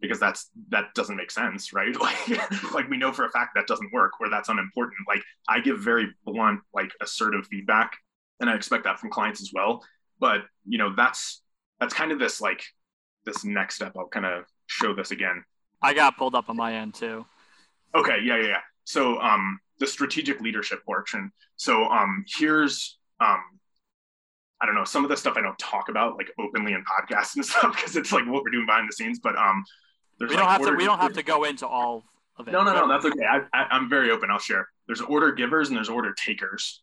[0.00, 1.96] because that's that doesn't make sense right?
[2.28, 5.00] Like like we know for a fact that doesn't work or that's unimportant.
[5.08, 7.96] Like i give very blunt like assertive feedback
[8.40, 9.82] and i expect that from clients as well.
[10.20, 11.42] But you know that's
[11.80, 12.62] that's kind of this like
[13.24, 13.92] this next step.
[13.96, 15.42] I'll kind of show this again.
[15.80, 17.24] I got pulled up on my end too.
[17.94, 18.18] Okay.
[18.22, 18.62] Yeah yeah yeah.
[18.84, 21.32] So um the strategic leadership portion.
[21.56, 23.42] So um here's um
[24.60, 27.36] I don't know some of the stuff I don't talk about like openly in podcasts
[27.36, 29.18] and stuff because it's like what we're doing behind the scenes.
[29.18, 29.64] But um,
[30.18, 30.76] there's we don't like have to.
[30.76, 32.04] We don't have to go into all
[32.38, 32.52] of it.
[32.52, 32.88] No, no, no.
[32.88, 33.24] That's okay.
[33.24, 34.30] I, I, I'm very open.
[34.30, 34.68] I'll share.
[34.86, 36.82] There's order givers and there's order takers,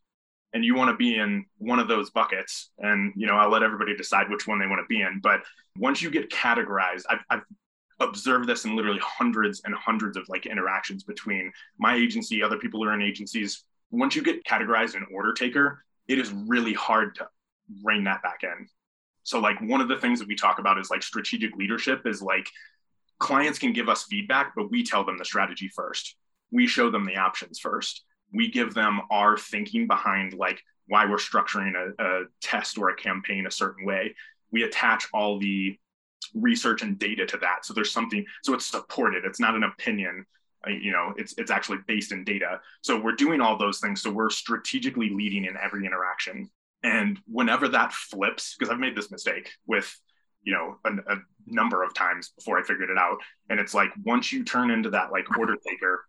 [0.53, 2.71] and you want to be in one of those buckets.
[2.79, 5.19] And you know, I'll let everybody decide which one they want to be in.
[5.21, 5.41] But
[5.77, 7.43] once you get categorized, I've, I've
[7.99, 12.83] observed this in literally hundreds and hundreds of like interactions between my agency, other people
[12.83, 13.63] who are in agencies.
[13.91, 17.27] Once you get categorized an order taker, it is really hard to
[17.83, 18.67] rein that back in.
[19.23, 22.21] So like one of the things that we talk about is like strategic leadership is
[22.21, 22.49] like
[23.19, 26.15] clients can give us feedback, but we tell them the strategy first.
[26.51, 28.03] We show them the options first.
[28.33, 32.95] We give them our thinking behind like why we're structuring a, a test or a
[32.95, 34.15] campaign a certain way.
[34.51, 35.77] We attach all the
[36.33, 37.65] research and data to that.
[37.65, 39.23] So there's something, so it's supported.
[39.25, 40.25] It's not an opinion.
[40.67, 42.59] You know, it's it's actually based in data.
[42.81, 44.01] So we're doing all those things.
[44.01, 46.49] So we're strategically leading in every interaction.
[46.83, 49.93] And whenever that flips, because I've made this mistake with
[50.43, 51.17] you know a, a,
[51.47, 53.17] number of times before i figured it out.
[53.49, 56.05] And it's like once you turn into that like order taker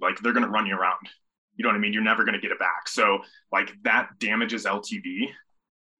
[0.00, 1.08] like they're going to run you around.
[1.56, 1.92] You know what i mean?
[1.92, 2.88] You're never going to get it back.
[2.88, 3.18] So
[3.52, 5.28] like that damages ltv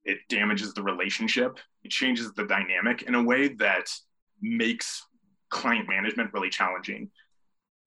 [0.05, 1.59] it damages the relationship.
[1.83, 3.93] It changes the dynamic in a way that
[4.41, 5.05] makes
[5.51, 7.11] client management really challenging.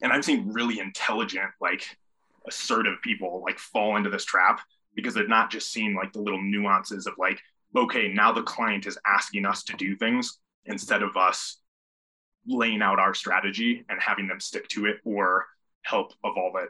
[0.01, 1.85] And i've seen really intelligent like
[2.47, 4.61] assertive people like fall into this trap
[4.99, 7.39] because they're not just seeing like the little nuances of like
[7.75, 11.57] okay, now the client is asking us to do things instead of us
[12.47, 15.45] laying out our strategy and having them stick to it or
[15.83, 16.69] help evolve it.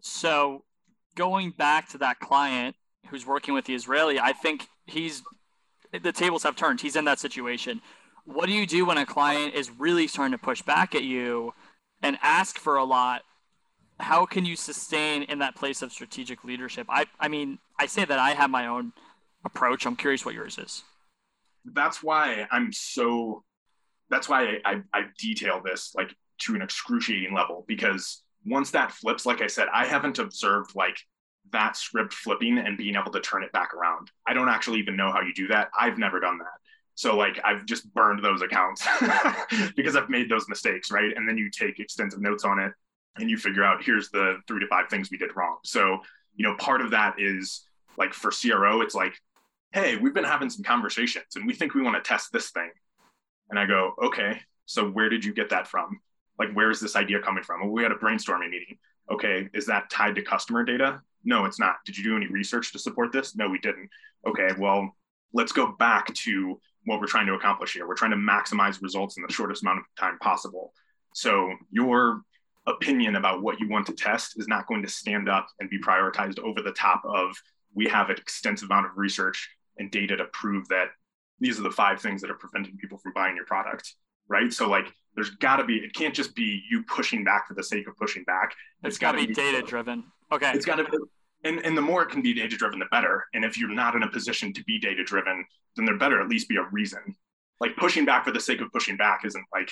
[0.00, 0.64] So,
[1.14, 2.76] going back to that client
[3.08, 5.22] who's working with the Israeli, I think he's
[5.92, 6.80] the tables have turned.
[6.80, 7.80] He's in that situation.
[8.24, 11.52] What do you do when a client is really starting to push back at you
[12.02, 13.22] and ask for a lot?
[14.00, 16.86] How can you sustain in that place of strategic leadership?
[16.88, 18.92] I, I mean, I say that I have my own
[19.44, 19.86] approach.
[19.86, 20.82] I'm curious what yours is.
[21.64, 23.44] That's why I'm so.
[24.10, 28.92] That's why I, I, I detail this like to an excruciating level because once that
[28.92, 30.96] flips, like I said, I haven't observed like
[31.52, 34.10] that script flipping and being able to turn it back around.
[34.26, 35.68] I don't actually even know how you do that.
[35.78, 36.58] I've never done that.
[36.96, 38.86] So like I've just burned those accounts
[39.76, 41.12] because I've made those mistakes, right?
[41.16, 42.72] And then you take extensive notes on it
[43.16, 45.58] and you figure out here's the three to five things we did wrong.
[45.64, 45.98] So,
[46.34, 47.64] you know, part of that is
[47.96, 49.14] like for CRO, it's like,
[49.72, 52.70] hey, we've been having some conversations and we think we want to test this thing.
[53.50, 56.00] And I go, okay, so where did you get that from?
[56.38, 57.60] Like, where is this idea coming from?
[57.60, 58.78] Well, we had a brainstorming meeting.
[59.10, 61.00] Okay, is that tied to customer data?
[61.24, 61.76] No, it's not.
[61.84, 63.36] Did you do any research to support this?
[63.36, 63.90] No, we didn't.
[64.26, 64.96] Okay, well,
[65.32, 67.86] let's go back to what we're trying to accomplish here.
[67.86, 70.72] We're trying to maximize results in the shortest amount of time possible.
[71.14, 72.22] So your
[72.66, 75.78] opinion about what you want to test is not going to stand up and be
[75.78, 77.36] prioritized over the top of
[77.74, 80.88] we have an extensive amount of research and data to prove that
[81.40, 83.94] these are the five things that are preventing people from buying your product
[84.28, 84.52] right?
[84.52, 87.62] So like there's got to be it can't just be you pushing back for the
[87.62, 88.54] sake of pushing back.
[88.82, 90.52] It's, got to be, be data driven okay.
[90.54, 90.90] It's got to be
[91.44, 93.26] and, and the more it can be data driven the better.
[93.34, 95.44] And if you're not in a position to be data driven
[95.76, 97.14] then there better at least be a reason.
[97.60, 99.70] Like pushing back for the sake of pushing back isn't like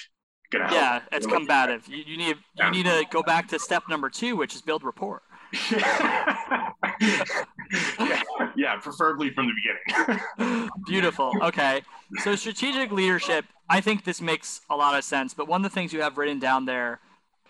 [0.53, 3.83] gonna help yeah it's combative you, you need you need to go back to step
[3.89, 5.23] number two which is build rapport
[5.71, 6.73] yeah,
[8.57, 10.71] yeah, preferably from the beginning.
[10.87, 11.33] Beautiful.
[11.43, 11.83] Okay.
[12.19, 15.35] So strategic leadership, I think this makes a lot of sense.
[15.35, 17.01] But one of the things you have written down there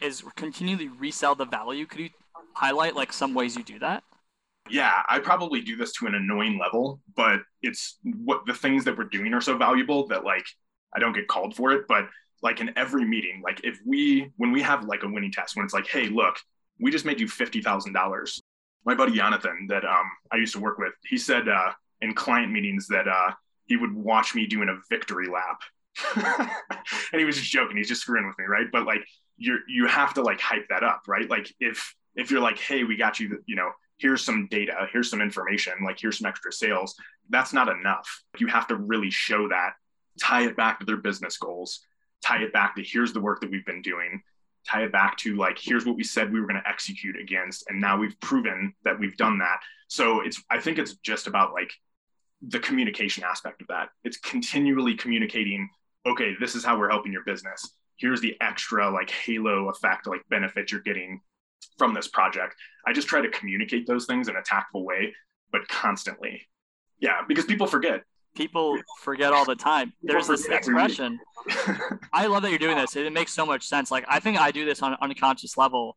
[0.01, 1.87] is continually resell the value.
[1.87, 2.11] Could you
[2.55, 4.03] highlight like some ways you do that?
[4.71, 8.97] Yeah, I probably do this to an annoying level, but it's what the things that
[8.97, 10.45] we're doing are so valuable that like
[10.95, 11.87] I don't get called for it.
[11.89, 12.07] But
[12.43, 15.65] like in every meeting, like if we when we have like a winning test, when
[15.65, 16.37] it's like, hey, look,
[16.81, 18.41] we just made you $50,000.
[18.85, 22.51] My buddy Jonathan that um, I used to work with, he said uh, in client
[22.51, 23.33] meetings that uh,
[23.67, 25.61] he would watch me doing a victory lap.
[27.13, 27.77] and he was just joking.
[27.77, 28.67] He's just screwing with me, right?
[28.73, 29.05] But like
[29.37, 31.29] you you have to like hype that up, right?
[31.29, 35.09] Like if if you're like, hey, we got you, you know, here's some data, here's
[35.09, 36.95] some information, like here's some extra sales.
[37.31, 38.23] That's not enough.
[38.39, 39.73] You have to really show that,
[40.21, 41.87] tie it back to their business goals,
[42.23, 44.23] tie it back to here's the work that we've been doing,
[44.67, 47.65] tie it back to like here's what we said we were going to execute against
[47.69, 49.59] and now we've proven that we've done that.
[49.89, 51.73] So it's i think it's just about like
[52.43, 53.91] the communication aspect of that.
[54.05, 55.69] It's continually communicating
[56.07, 57.77] okay this is how we're helping your business.
[57.97, 61.21] Here's the extra like halo effect like benefit you're getting
[61.79, 62.55] from this project.
[62.87, 65.15] I just try to communicate those things in a tactful way
[65.51, 66.49] but constantly.
[67.01, 69.93] Yeah because people forget people forget all the time.
[70.03, 71.19] There's this expression.
[72.13, 72.97] I love that you're doing this.
[72.97, 73.91] It makes so much sense.
[73.91, 75.97] Like I think I do this on an unconscious level,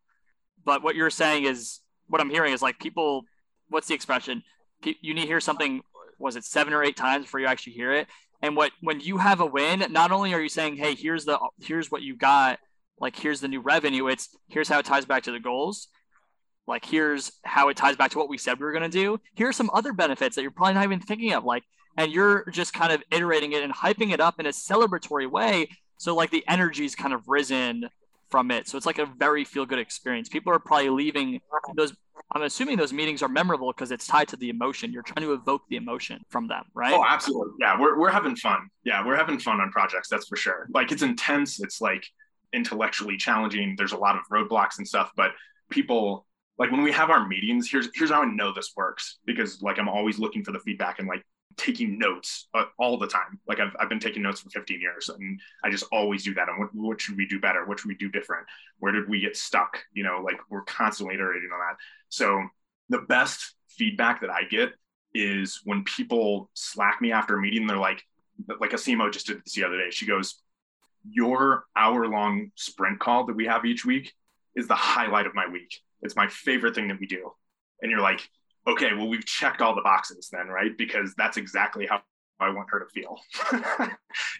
[0.63, 3.23] but what you're saying is what I'm hearing is like people.
[3.69, 4.43] What's the expression?
[4.83, 5.81] You need to hear something.
[6.19, 8.07] Was it seven or eight times before you actually hear it?
[8.41, 11.39] And what when you have a win, not only are you saying, "Hey, here's the
[11.61, 12.59] here's what you got,"
[12.99, 14.07] like here's the new revenue.
[14.07, 15.87] It's here's how it ties back to the goals.
[16.67, 19.19] Like here's how it ties back to what we said we were going to do.
[19.35, 21.43] Here's some other benefits that you're probably not even thinking of.
[21.43, 21.63] Like
[21.97, 25.69] and you're just kind of iterating it and hyping it up in a celebratory way.
[25.97, 27.89] So like the energy's kind of risen
[28.29, 28.67] from it.
[28.67, 30.29] So it's like a very feel good experience.
[30.29, 31.39] People are probably leaving
[31.75, 31.93] those.
[32.31, 34.91] I'm assuming those meetings are memorable because it's tied to the emotion.
[34.91, 36.93] You're trying to evoke the emotion from them, right?
[36.93, 37.53] Oh, absolutely.
[37.59, 38.67] Yeah, we're, we're having fun.
[38.83, 40.09] Yeah, we're having fun on projects.
[40.09, 40.67] That's for sure.
[40.73, 41.61] Like it's intense.
[41.61, 42.05] It's like
[42.51, 43.75] intellectually challenging.
[43.77, 45.31] There's a lot of roadblocks and stuff, but
[45.69, 46.25] people
[46.57, 49.77] like when we have our meetings, here's here's how I know this works because like
[49.77, 51.23] I'm always looking for the feedback and like
[51.57, 53.39] taking notes uh, all the time.
[53.47, 56.49] Like I've, I've been taking notes for 15 years and I just always do that.
[56.49, 57.65] And what, what should we do better?
[57.65, 58.45] What should we do different?
[58.79, 59.79] Where did we get stuck?
[59.93, 61.77] You know, like we're constantly iterating on that.
[62.09, 62.43] So
[62.89, 64.73] the best feedback that I get
[65.13, 68.03] is when people slack me after a meeting, they're like,
[68.59, 69.89] like a CMO just did this the other day.
[69.89, 70.41] She goes,
[71.09, 74.13] your hour long sprint call that we have each week
[74.55, 75.79] is the highlight of my week.
[76.01, 77.31] It's my favorite thing that we do.
[77.81, 78.27] And you're like,
[78.67, 80.77] okay, well, we've checked all the boxes then, right?
[80.77, 82.01] Because that's exactly how
[82.39, 83.19] I want her to feel.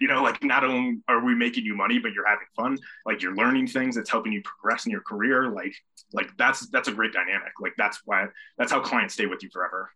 [0.01, 2.77] you know, like not only are we making you money, but you're having fun.
[3.05, 3.97] Like you're learning things.
[3.97, 5.49] It's helping you progress in your career.
[5.49, 5.73] Like,
[6.11, 7.53] like that's that's a great dynamic.
[7.61, 8.25] Like that's why
[8.57, 9.91] that's how clients stay with you forever.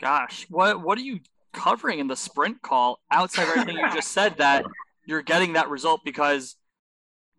[0.00, 1.20] Gosh, what what are you
[1.52, 4.64] covering in the sprint call outside of everything you just said that
[5.06, 6.56] you're getting that result because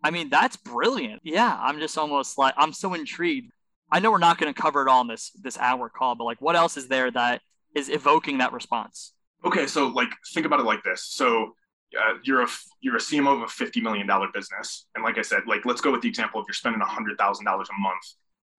[0.02, 1.20] I mean that's brilliant.
[1.24, 3.52] Yeah, I'm just almost like I'm so intrigued
[3.90, 6.24] I know we're not going to cover it all in this this hour call, but
[6.24, 7.42] like, what else is there that
[7.74, 9.12] is evoking that response?
[9.44, 11.04] Okay, so like, think about it like this.
[11.04, 11.54] So
[11.96, 12.48] uh, you're a
[12.80, 15.80] you're a CMO of a fifty million dollar business, and like I said, like let's
[15.80, 18.04] go with the example of you're spending hundred thousand dollars a month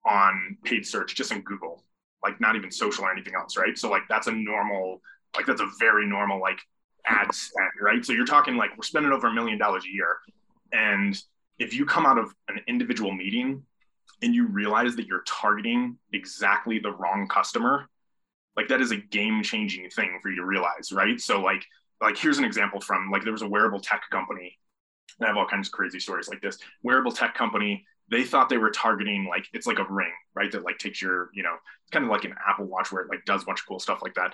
[0.06, 1.84] on paid search just in Google,
[2.24, 3.78] like not even social or anything else, right?
[3.78, 5.02] So like that's a normal,
[5.36, 6.60] like that's a very normal like
[7.06, 8.06] ad spend, right?
[8.06, 10.18] So you're talking like we're spending over a million dollars a year,
[10.72, 11.22] and
[11.60, 13.64] if you come out of an individual meeting
[14.22, 17.88] and you realize that you're targeting exactly the wrong customer,
[18.56, 21.20] like that is a game changing thing for you to realize, right?
[21.20, 21.64] So like
[22.02, 24.58] like here's an example from like there was a wearable tech company.
[25.20, 26.58] And I have all kinds of crazy stories like this.
[26.84, 30.52] Wearable tech company, they thought they were targeting like it's like a ring, right?
[30.52, 33.10] That like takes your, you know, it's kind of like an Apple Watch where it
[33.10, 34.34] like does a bunch of cool stuff like that.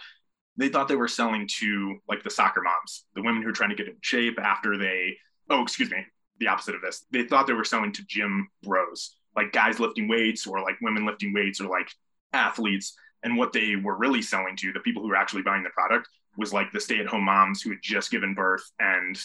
[0.56, 3.72] They thought they were selling to like the soccer moms, the women who are trying
[3.72, 5.17] to get in shape after they
[5.50, 5.98] oh, excuse me,
[6.39, 7.06] the opposite of this.
[7.12, 11.06] They thought they were selling to gym bros, like guys lifting weights or like women
[11.06, 11.89] lifting weights or like
[12.34, 12.96] athletes.
[13.24, 16.10] And what they were really selling to, the people who were actually buying the product,
[16.38, 19.19] was like the stay at home moms who had just given birth and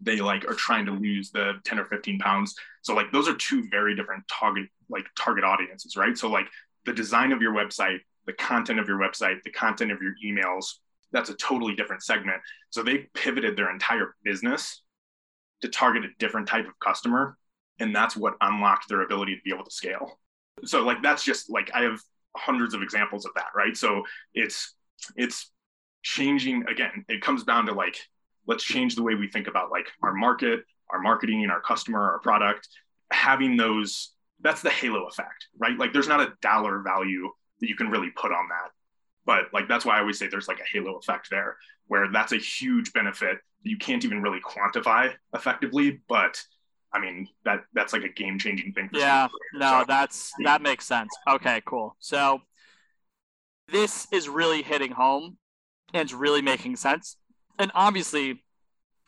[0.00, 2.54] they like are trying to lose the 10 or 15 pounds.
[2.82, 6.16] So like those are two very different target like target audiences, right?
[6.16, 6.46] So like
[6.84, 10.74] the design of your website, the content of your website, the content of your emails,
[11.12, 12.40] that's a totally different segment.
[12.70, 14.82] So they pivoted their entire business
[15.60, 17.36] to target a different type of customer
[17.82, 20.18] and that's what unlocked their ability to be able to scale.
[20.64, 22.00] So like that's just like i have
[22.36, 23.76] hundreds of examples of that right?
[23.76, 24.74] So it's
[25.16, 25.50] it's
[26.02, 27.96] changing again it comes down to like
[28.46, 32.20] let's change the way we think about like our market our marketing our customer our
[32.20, 32.68] product.
[33.10, 35.76] Having those that's the halo effect right?
[35.76, 37.28] Like there's not a dollar value
[37.60, 38.70] that you can really put on that.
[39.26, 41.56] But like that's why i always say there's like a halo effect there
[41.88, 46.42] where that's a huge benefit you can't even really quantify effectively but
[46.94, 48.90] I mean that that's like a game changing thing.
[48.92, 51.10] yeah, no, so, that's that makes sense.
[51.28, 51.96] Okay, cool.
[51.98, 52.40] So
[53.68, 55.38] this is really hitting home,
[55.94, 57.16] and it's really making sense.
[57.58, 58.42] And obviously,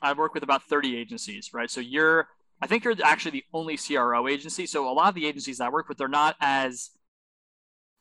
[0.00, 1.70] I work with about thirty agencies, right?
[1.70, 2.28] So you're,
[2.62, 4.66] I think you're actually the only CRO agency.
[4.66, 6.90] So a lot of the agencies I work with, they're not as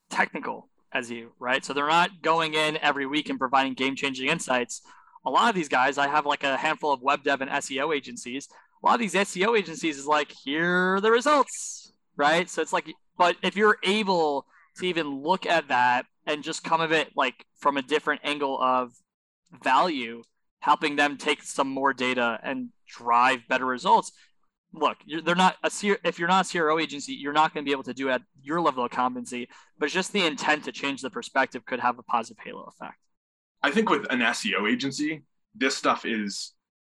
[0.08, 1.64] technical as you, right?
[1.64, 4.80] So they're not going in every week and providing game changing insights.
[5.26, 7.94] A lot of these guys, I have like a handful of web dev and SEO
[7.94, 8.48] agencies
[8.84, 12.50] a lot of these SEO agencies is like, here are the results, right?
[12.50, 16.82] So it's like, but if you're able to even look at that and just come
[16.82, 18.92] of it like from a different angle of
[19.62, 20.22] value,
[20.60, 24.12] helping them take some more data and drive better results.
[24.74, 25.70] Look, they're not a
[26.04, 28.22] if you're not a CRO agency, you're not going to be able to do at
[28.42, 29.48] your level of competency.
[29.78, 32.98] But just the intent to change the perspective could have a positive halo effect.
[33.62, 35.22] I think with an SEO agency,
[35.54, 36.52] this stuff is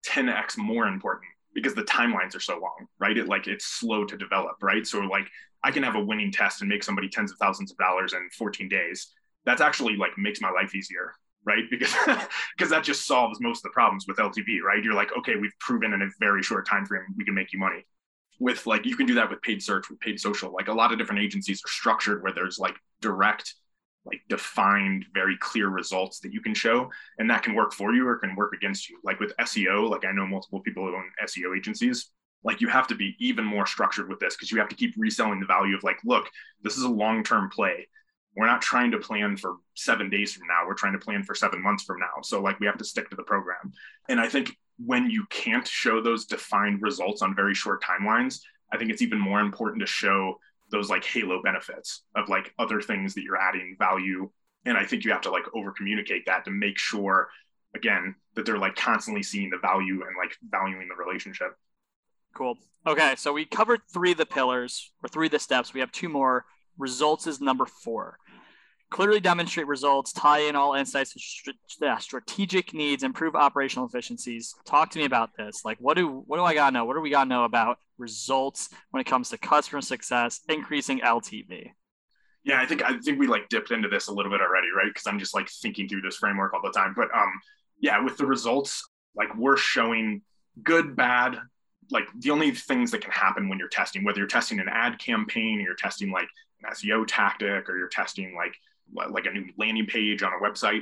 [0.07, 3.17] 10x more important because the timelines are so long, right?
[3.17, 4.85] It like it's slow to develop, right?
[4.85, 5.27] So like
[5.63, 8.29] I can have a winning test and make somebody tens of thousands of dollars in
[8.37, 9.07] 14 days.
[9.45, 11.13] That's actually like makes my life easier,
[11.45, 11.63] right?
[11.71, 11.95] Because
[12.55, 14.83] because that just solves most of the problems with LTV, right?
[14.83, 17.59] You're like, okay, we've proven in a very short time frame we can make you
[17.59, 17.85] money.
[18.39, 20.51] With like you can do that with paid search, with paid social.
[20.51, 23.55] Like a lot of different agencies are structured where there's like direct
[24.05, 28.07] like defined very clear results that you can show and that can work for you
[28.07, 28.99] or can work against you.
[29.03, 32.11] Like with seo like i know multiple people who own seo agencies
[32.43, 34.93] like you have to be even more structured with this because you have to keep
[34.97, 36.29] reselling the value of like look
[36.61, 37.87] this is a long-term play.
[38.35, 40.67] We're not trying to plan for seven days from now.
[40.67, 42.21] We're trying to plan for seven months from now.
[42.21, 43.71] So like we have to stick to the program.
[44.09, 48.41] And i think when you can't show those defined results on very short timelines
[48.73, 50.37] i think it's even more important to show
[50.71, 54.29] those like halo benefits of like other things that you're adding value.
[54.65, 57.29] And i think you have to like over communicate that to make sure
[57.75, 61.55] again that they're like constantly seeing the value and like valuing the relationship.
[62.33, 62.57] Cool.
[62.85, 65.73] Okay so we covered three of the pillars or three of the steps.
[65.73, 66.45] We have two more.
[66.77, 68.17] Results is number four
[68.95, 71.53] clearly demonstrate results, tie in all insights to
[71.99, 74.55] strategic needs, improve operational efficiencies.
[74.63, 75.65] Talk to me about this.
[75.65, 76.85] Like, what do what do I gotta know?
[76.85, 81.71] What do we gotta know about results when it comes to customer success, increasing LTV?
[82.45, 84.87] Yeah, I think I think we like dipped into this a little bit already, right?
[84.87, 86.93] Because I'm just like thinking through this framework all the time.
[86.95, 87.33] But um,
[87.81, 88.81] yeah, with the results,
[89.13, 90.21] like we're showing
[90.63, 91.37] good, bad,
[91.91, 94.99] like the only things that can happen when you're testing, whether you're testing an ad
[94.99, 96.29] campaign or you're testing like
[96.63, 98.55] an SEO tactic or you're testing like
[98.93, 100.81] like a new landing page on a website,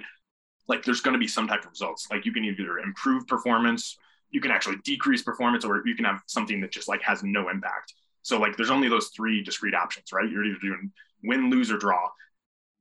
[0.68, 2.08] like there's going to be some type of results.
[2.10, 3.98] Like you can either improve performance,
[4.32, 7.50] you can actually decrease performance, or you can have something that just like has no
[7.50, 7.94] impact.
[8.22, 10.30] So like there's only those three discrete options, right?
[10.30, 10.92] You're either doing
[11.24, 12.10] win, lose, or draw.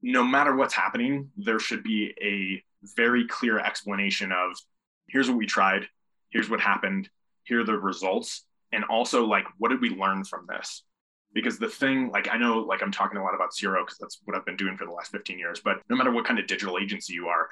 [0.03, 2.63] No matter what's happening, there should be a
[2.97, 4.57] very clear explanation of
[5.09, 5.87] here's what we tried,
[6.31, 7.09] here's what happened,
[7.45, 10.83] here are the results, and also like what did we learn from this?
[11.35, 14.21] Because the thing like i know like i'm talking a lot about CRO because that's
[14.25, 16.47] what i've been doing for the last 15 years but no matter what kind of
[16.47, 17.49] digital agency you are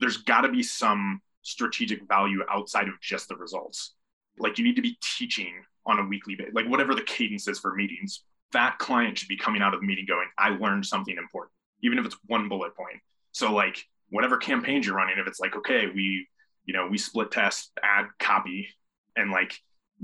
[0.00, 3.94] there's got to be some strategic value outside of just the results.
[4.38, 5.54] Like you need to be teaching
[5.86, 9.36] on a weekly basis like whatever the cadence is for meetings that client should be
[9.36, 11.52] coming out of the meeting going i learned something important
[11.82, 13.00] even if it's one bullet point.
[13.30, 16.26] So like whatever campaigns you're running if it's like okay we
[16.64, 18.68] you know we split test ad copy
[19.16, 19.56] and like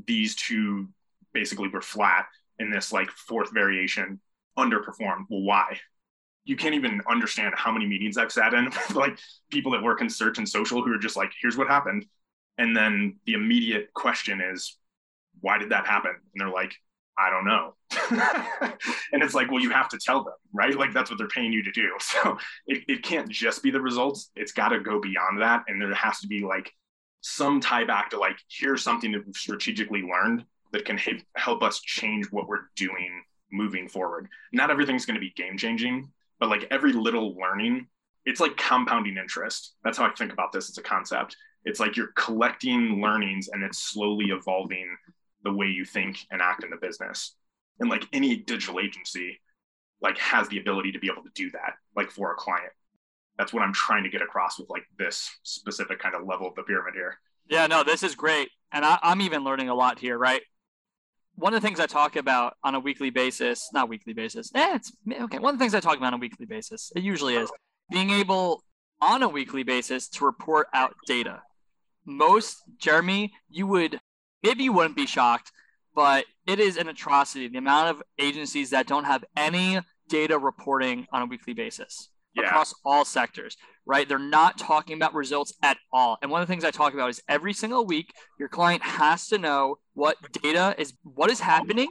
[0.06, 0.88] these two
[1.32, 2.26] basically were flat
[2.62, 4.20] in this like fourth variation
[4.58, 5.26] underperformed.
[5.28, 5.78] Well, why?
[6.44, 9.18] You can't even understand how many meetings I've sat in with like
[9.50, 12.06] people that work in search and social who are just like, here's what happened.
[12.58, 14.78] And then the immediate question is,
[15.40, 16.12] why did that happen?
[16.12, 16.74] And they're like,
[17.18, 17.74] I don't know.
[19.12, 20.76] and it's like, well, you have to tell them, right?
[20.76, 21.90] Like that's what they're paying you to do.
[22.00, 24.30] So it, it can't just be the results.
[24.36, 25.64] It's got to go beyond that.
[25.66, 26.72] And there has to be like
[27.20, 30.98] some tie back to like, here's something that we've strategically learned that can
[31.36, 34.28] help us change what we're doing moving forward.
[34.52, 36.10] Not everything's going to be game changing,
[36.40, 37.86] but like every little learning,
[38.24, 39.74] it's like compounding interest.
[39.84, 41.36] That's how I think about this as a concept.
[41.64, 44.96] It's like you're collecting learnings and it's slowly evolving
[45.44, 47.34] the way you think and act in the business.
[47.78, 49.40] And like any digital agency,
[50.00, 52.72] like has the ability to be able to do that, like for a client.
[53.38, 56.54] That's what I'm trying to get across with like this specific kind of level of
[56.54, 57.18] the pyramid here.
[57.48, 58.50] Yeah, no, this is great.
[58.72, 60.42] And I, I'm even learning a lot here, right?
[61.36, 64.76] One of the things I talk about on a weekly basis, not weekly basis, eh,
[64.76, 65.38] it's okay.
[65.38, 67.50] One of the things I talk about on a weekly basis, it usually is
[67.90, 68.62] being able
[69.00, 71.42] on a weekly basis to report out data.
[72.04, 73.98] Most, Jeremy, you would
[74.42, 75.52] maybe you wouldn't be shocked,
[75.94, 81.06] but it is an atrocity the amount of agencies that don't have any data reporting
[81.12, 82.46] on a weekly basis yeah.
[82.46, 83.56] across all sectors,
[83.86, 84.08] right?
[84.08, 86.18] They're not talking about results at all.
[86.22, 89.28] And one of the things I talk about is every single week, your client has
[89.28, 91.88] to know what data is, what is happening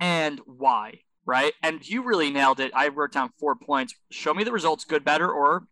[0.00, 1.52] and why, right?
[1.62, 2.72] And you really nailed it.
[2.74, 3.94] I wrote down four points.
[4.10, 5.64] Show me the results, good, better, or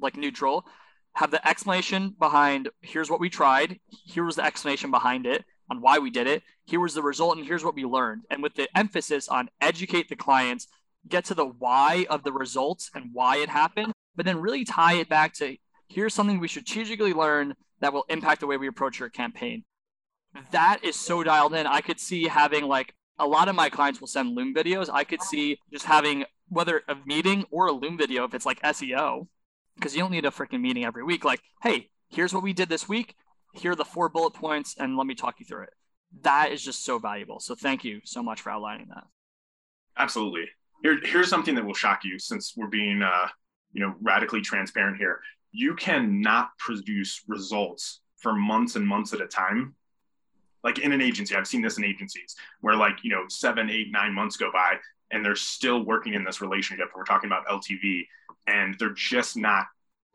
[0.00, 0.66] like neutral
[1.14, 5.80] have the explanation behind here's what we tried, here was the explanation behind it on
[5.80, 8.22] why we did it, here was the result, and here's what we learned.
[8.30, 10.66] And with the emphasis on educate the clients,
[11.08, 14.94] get to the why of the results and why it happened, but then really tie
[14.94, 15.56] it back to
[15.88, 19.64] here's something we strategically learn that will impact the way we approach your campaign.
[20.50, 21.66] That is so dialed in.
[21.66, 24.88] I could see having like a lot of my clients will send Loom videos.
[24.92, 28.60] I could see just having whether a meeting or a Loom video if it's like
[28.62, 29.28] SEO
[29.76, 31.24] because you don't need a freaking meeting every week.
[31.24, 33.14] Like, hey, here's what we did this week.
[33.52, 35.72] Here are the four bullet points, and let me talk you through it.
[36.22, 37.40] That is just so valuable.
[37.40, 39.04] So thank you so much for outlining that.
[39.96, 40.46] Absolutely.
[40.82, 43.28] Here, here's something that will shock you since we're being, uh,
[43.74, 45.20] you know, radically transparent here.
[45.52, 49.74] You cannot produce results for months and months at a time.
[50.62, 53.88] Like in an agency, I've seen this in agencies where like, you know, seven, eight,
[53.92, 54.76] nine months go by
[55.10, 56.88] and they're still working in this relationship.
[56.96, 58.06] We're talking about LTV
[58.46, 59.66] and they're just not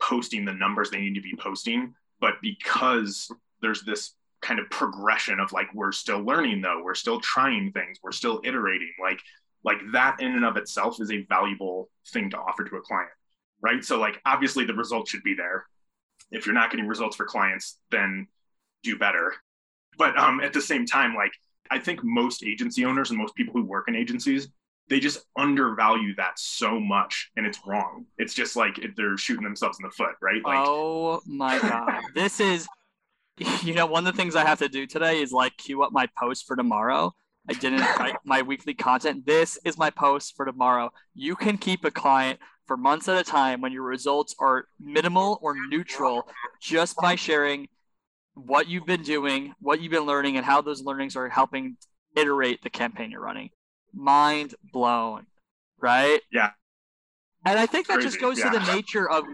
[0.02, 1.94] posting the numbers they need to be posting.
[2.20, 3.30] But because
[3.62, 7.98] there's this kind of progression of like we're still learning though, we're still trying things,
[8.02, 9.20] we're still iterating, like
[9.62, 13.10] like that in and of itself is a valuable thing to offer to a client,
[13.62, 13.84] right?
[13.84, 15.66] So like obviously the results should be there.
[16.30, 18.26] If you're not getting results for clients, then
[18.82, 19.34] do better.
[19.98, 21.32] But um, at the same time, like
[21.70, 24.48] I think most agency owners and most people who work in agencies
[24.90, 29.78] they just undervalue that so much and it's wrong it's just like they're shooting themselves
[29.80, 32.68] in the foot right like oh my god this is
[33.62, 35.92] you know one of the things i have to do today is like queue up
[35.92, 37.10] my post for tomorrow
[37.48, 41.84] i didn't write my weekly content this is my post for tomorrow you can keep
[41.84, 42.38] a client
[42.70, 46.22] for months at a time when your results are minimal or neutral
[46.60, 47.66] just by sharing
[48.34, 51.76] what you've been doing what you've been learning and how those learnings are helping
[52.14, 53.50] iterate the campaign you're running
[53.94, 55.26] mind blown,
[55.80, 56.20] right?
[56.32, 56.50] Yeah.
[57.44, 58.50] And I think that just goes yeah.
[58.50, 59.24] to the nature of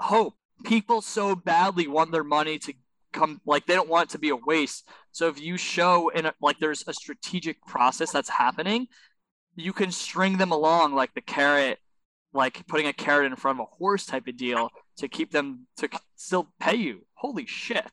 [0.00, 0.34] hope.
[0.64, 2.72] People so badly want their money to
[3.12, 4.88] come, like they don't want it to be a waste.
[5.12, 8.88] So if you show in a, like there's a strategic process that's happening,
[9.54, 11.78] you can string them along like the carrot,
[12.32, 15.66] like putting a carrot in front of a horse type of deal to keep them
[15.78, 17.06] to still pay you.
[17.14, 17.90] Holy shit.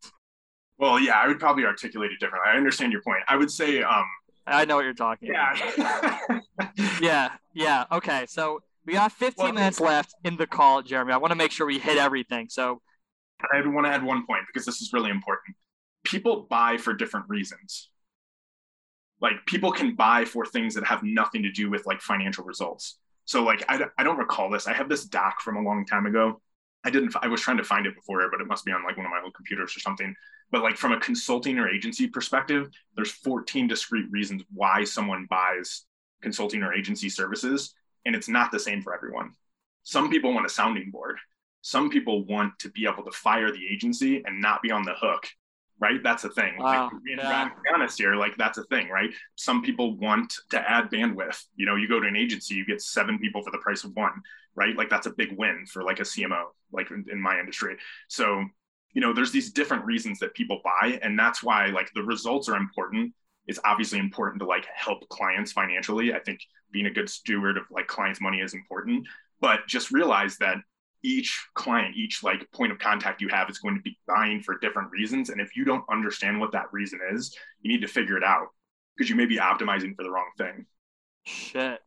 [0.78, 2.52] Well, yeah, I would probably articulate it differently.
[2.52, 3.20] I understand your point.
[3.28, 4.06] I would say um,
[4.46, 5.54] I know what you're talking yeah.
[5.76, 6.42] about.
[7.02, 7.86] yeah, yeah.
[7.92, 11.14] Okay, so we got 15 well, minutes left in the call, Jeremy.
[11.14, 12.48] I want to make sure we hit everything.
[12.50, 12.82] So
[13.54, 15.56] I want to add one point because this is really important.
[16.04, 17.90] People buy for different reasons.
[19.22, 22.98] Like people can buy for things that have nothing to do with like financial results.
[23.26, 24.68] So like I, I don't recall this.
[24.68, 26.42] I have this doc from a long time ago.
[26.84, 27.16] I didn't.
[27.22, 29.12] I was trying to find it before, but it must be on like one of
[29.12, 30.14] my old computers or something
[30.54, 35.84] but like from a consulting or agency perspective there's 14 discrete reasons why someone buys
[36.22, 37.74] consulting or agency services
[38.06, 39.32] and it's not the same for everyone
[39.82, 41.18] some people want a sounding board
[41.62, 44.94] some people want to be able to fire the agency and not be on the
[44.96, 45.28] hook
[45.84, 46.02] right?
[46.02, 46.54] That's a thing.
[46.58, 46.90] Wow.
[46.92, 47.50] like, being yeah.
[47.74, 49.10] honest here like that's a thing right?
[49.36, 51.44] Some people want to add bandwidth.
[51.56, 53.92] You know you go to an agency you get seven people for the price of
[53.96, 54.22] one
[54.56, 54.78] right?
[54.78, 57.76] Like that's a big win for like a cmo like in, in my industry.
[58.08, 58.46] So
[58.94, 62.48] you know there's these different reasons that people buy and that's why like the results
[62.48, 63.14] are important.
[63.46, 66.14] It's obviously important to like help clients financially.
[66.14, 66.40] I think
[66.72, 69.06] being a good steward of like clients' money is important,
[69.42, 70.58] but just realize that
[71.04, 74.58] each client, each like point of contact you have is going to be buying for
[74.60, 75.30] different reasons.
[75.30, 78.48] And if you don't understand what that reason is, you need to figure it out
[78.96, 80.66] because you may be optimizing for the wrong thing.
[81.26, 81.80] Shit.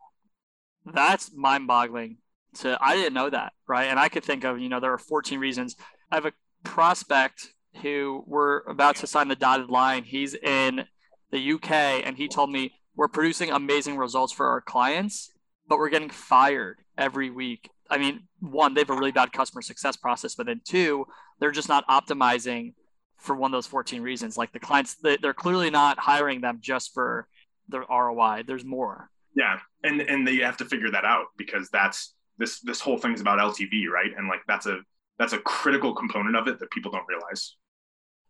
[0.85, 2.19] That's mind boggling.
[2.59, 3.87] To I didn't know that, right?
[3.87, 5.77] And I could think of, you know, there are 14 reasons.
[6.11, 7.53] I have a prospect
[7.83, 10.05] who we're about to sign the dotted line.
[10.05, 10.85] He's in
[11.31, 15.31] the UK and he told me we're producing amazing results for our clients,
[15.69, 17.69] but we're getting fired every week.
[17.91, 21.07] I mean, one, they have a really bad customer success process, but then two,
[21.39, 22.75] they're just not optimizing
[23.19, 24.37] for one of those 14 reasons.
[24.37, 27.29] Like the clients, they're clearly not hiring them just for
[27.69, 28.45] the ROI.
[28.47, 29.11] There's more.
[29.35, 33.13] Yeah, and and they have to figure that out because that's this this whole thing
[33.13, 34.11] is about LTV, right?
[34.17, 34.79] And like that's a
[35.19, 37.57] that's a critical component of it that people don't realize.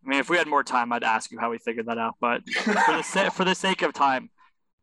[0.05, 2.15] I mean, if we had more time, I'd ask you how we figured that out.
[2.19, 4.29] But for the sa- for the sake of time,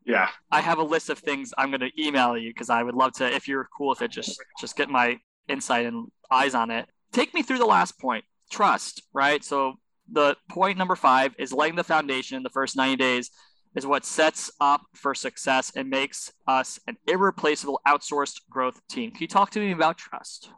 [0.04, 2.94] yeah, I have a list of things I'm going to email you because I would
[2.94, 3.34] love to.
[3.34, 6.86] If you're cool with it, just just get my insight and eyes on it.
[7.12, 9.02] Take me through the last point, trust.
[9.12, 9.42] Right.
[9.42, 9.74] So
[10.10, 13.30] the point number five is laying the foundation in the first 90 days
[13.74, 19.10] is what sets up for success and makes us an irreplaceable outsourced growth team.
[19.10, 20.50] Can you talk to me about trust?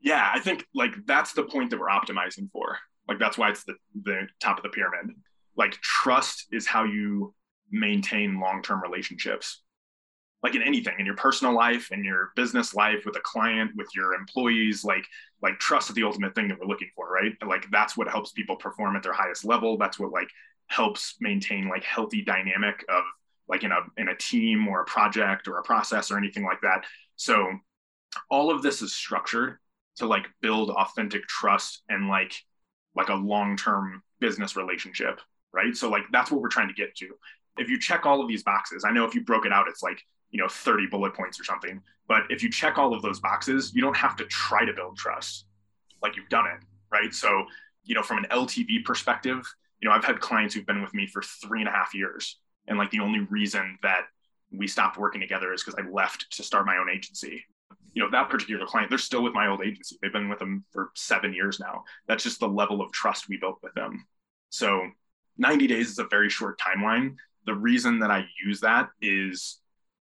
[0.00, 2.78] Yeah, I think like that's the point that we're optimizing for.
[3.08, 5.14] Like that's why it's the, the top of the pyramid.
[5.56, 7.34] Like trust is how you
[7.72, 9.62] maintain long-term relationships.
[10.42, 13.88] Like in anything, in your personal life, in your business life, with a client, with
[13.94, 15.04] your employees, like
[15.40, 17.32] like trust is the ultimate thing that we're looking for, right?
[17.46, 19.78] Like that's what helps people perform at their highest level.
[19.78, 20.28] That's what like
[20.66, 23.04] helps maintain like healthy dynamic of
[23.48, 26.60] like in a in a team or a project or a process or anything like
[26.62, 26.84] that.
[27.16, 27.52] So
[28.30, 29.58] all of this is structured
[29.96, 32.34] to like build authentic trust and like
[32.94, 35.20] like a long-term business relationship,
[35.52, 35.76] right?
[35.76, 37.08] So like that's what we're trying to get to.
[37.56, 39.82] If you check all of these boxes, I know if you broke it out it's
[39.82, 43.20] like, you know, 30 bullet points or something, but if you check all of those
[43.20, 45.46] boxes, you don't have to try to build trust.
[46.02, 47.12] Like you've done it, right?
[47.12, 47.44] So,
[47.84, 49.46] you know, from an LTV perspective,
[49.80, 52.38] you know, I've had clients who've been with me for three and a half years.
[52.68, 54.04] And like the only reason that
[54.52, 57.44] we stopped working together is because I left to start my own agency.
[57.94, 59.96] You know, that particular client, they're still with my old agency.
[60.00, 61.84] They've been with them for seven years now.
[62.06, 64.06] That's just the level of trust we built with them.
[64.50, 64.88] So
[65.38, 67.16] 90 days is a very short timeline.
[67.46, 69.58] The reason that I use that is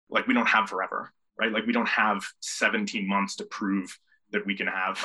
[0.09, 1.53] like we don't have forever, right?
[1.53, 3.97] Like we don't have 17 months to prove
[4.33, 5.05] that we can have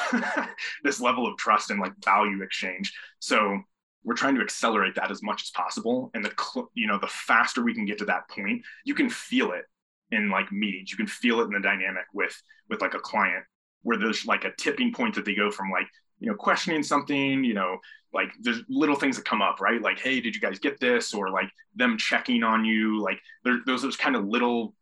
[0.83, 2.93] this level of trust and like value exchange.
[3.19, 3.59] So
[4.05, 7.07] we're trying to accelerate that as much as possible and the cl- you know the
[7.07, 9.65] faster we can get to that point you can feel it
[10.11, 13.43] in like meetings you can feel it in the dynamic with with like a client
[13.81, 15.87] where there's like a tipping point that they go from like
[16.19, 17.77] you know questioning something you know
[18.13, 21.13] like there's little things that come up right like hey did you guys get this
[21.13, 24.73] or like them checking on you like there, those those kind of little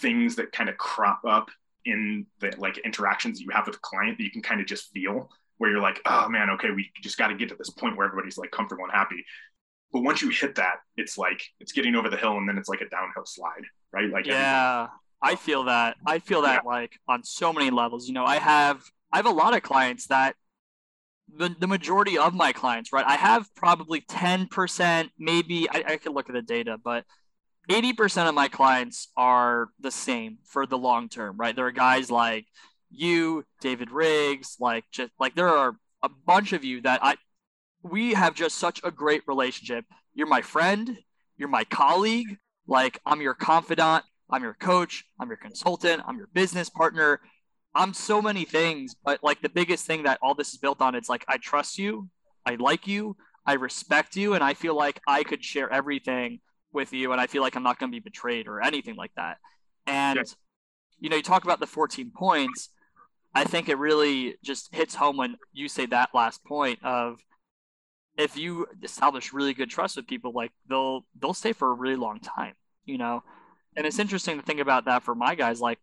[0.00, 1.50] things that kind of crop up
[1.84, 4.66] in the like interactions that you have with the client that you can kind of
[4.66, 7.70] just feel where you're like, oh man, okay, we just got to get to this
[7.70, 9.24] point where everybody's like comfortable and happy.
[9.92, 12.68] But once you hit that, it's like it's getting over the hill and then it's
[12.68, 13.62] like a downhill slide,
[13.92, 14.10] right?
[14.10, 14.88] Like yeah,
[15.22, 15.96] I feel that.
[16.04, 16.70] I feel that yeah.
[16.70, 18.06] like on so many levels.
[18.06, 18.82] You know, I have
[19.12, 20.34] I have a lot of clients that
[21.34, 23.04] the, the majority of my clients, right?
[23.06, 27.04] I have probably 10%, maybe I, I could look at the data, but
[27.70, 31.54] 80% of my clients are the same for the long term, right?
[31.54, 32.46] There are guys like
[32.90, 37.16] you, David Riggs, like just like there are a bunch of you that I
[37.82, 39.84] we have just such a great relationship.
[40.14, 40.98] You're my friend,
[41.36, 46.28] you're my colleague, like I'm your confidant, I'm your coach, I'm your consultant, I'm your
[46.32, 47.20] business partner.
[47.76, 50.94] I'm so many things, but like the biggest thing that all this is built on
[50.94, 52.08] is like I trust you,
[52.46, 56.40] I like you, I respect you, and I feel like I could share everything
[56.72, 59.12] with you, and I feel like I'm not going to be betrayed or anything like
[59.16, 59.36] that.
[59.86, 60.24] And
[60.98, 62.70] you know, you talk about the 14 points.
[63.34, 67.20] I think it really just hits home when you say that last point of
[68.16, 71.96] if you establish really good trust with people, like they'll they'll stay for a really
[71.96, 72.54] long time,
[72.86, 73.22] you know.
[73.76, 75.60] And it's interesting to think about that for my guys.
[75.60, 75.78] Like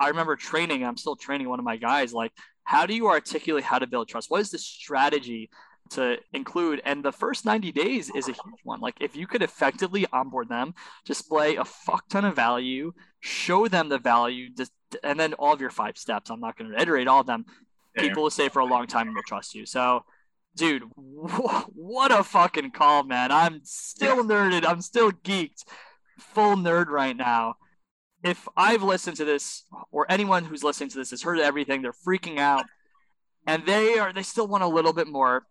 [0.00, 2.12] I remember training, I'm still training one of my guys.
[2.12, 2.32] Like,
[2.64, 4.30] how do you articulate how to build trust?
[4.30, 5.50] What is the strategy
[5.90, 6.80] to include?
[6.84, 8.80] And the first 90 days is a huge one.
[8.80, 10.74] Like, if you could effectively onboard them,
[11.04, 14.48] display a fuck ton of value, show them the value,
[15.02, 16.30] and then all of your five steps.
[16.30, 17.44] I'm not going to reiterate all of them.
[17.96, 18.02] Yeah.
[18.02, 19.66] People will stay for a long time and will trust you.
[19.66, 20.04] So,
[20.56, 23.30] dude, what a fucking call, man.
[23.30, 24.66] I'm still nerded.
[24.66, 25.64] I'm still geeked,
[26.18, 27.56] full nerd right now.
[28.22, 31.92] If I've listened to this, or anyone who's listening to this has heard everything, they're
[31.92, 32.66] freaking out,
[33.46, 35.44] and they are they still want a little bit more.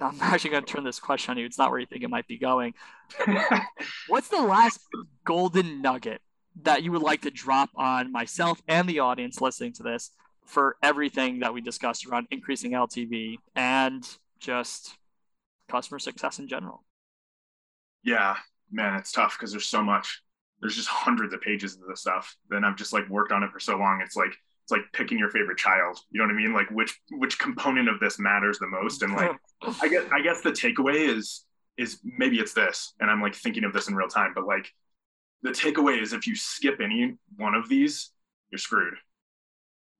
[0.00, 1.46] I'm actually going to turn this question on you.
[1.46, 2.74] It's not where you think it might be going.
[4.08, 4.80] What's the last
[5.24, 6.20] golden nugget
[6.62, 10.10] that you would like to drop on myself and the audience listening to this
[10.44, 14.06] for everything that we discussed around increasing LTV and
[14.38, 14.96] just
[15.68, 16.84] customer success in general?
[18.02, 18.36] Yeah,
[18.70, 20.22] man, it's tough because there's so much.
[20.60, 22.36] There's just hundreds of pages of this stuff.
[22.48, 24.00] Then I've just like worked on it for so long.
[24.02, 24.34] It's like
[24.64, 25.98] it's like picking your favorite child.
[26.10, 26.52] You know what I mean?
[26.52, 29.02] Like which which component of this matters the most.
[29.02, 29.30] And like
[29.82, 31.44] I guess I guess the takeaway is
[31.78, 32.94] is maybe it's this.
[33.00, 34.68] And I'm like thinking of this in real time, but like
[35.42, 38.10] the takeaway is if you skip any one of these,
[38.50, 38.94] you're screwed.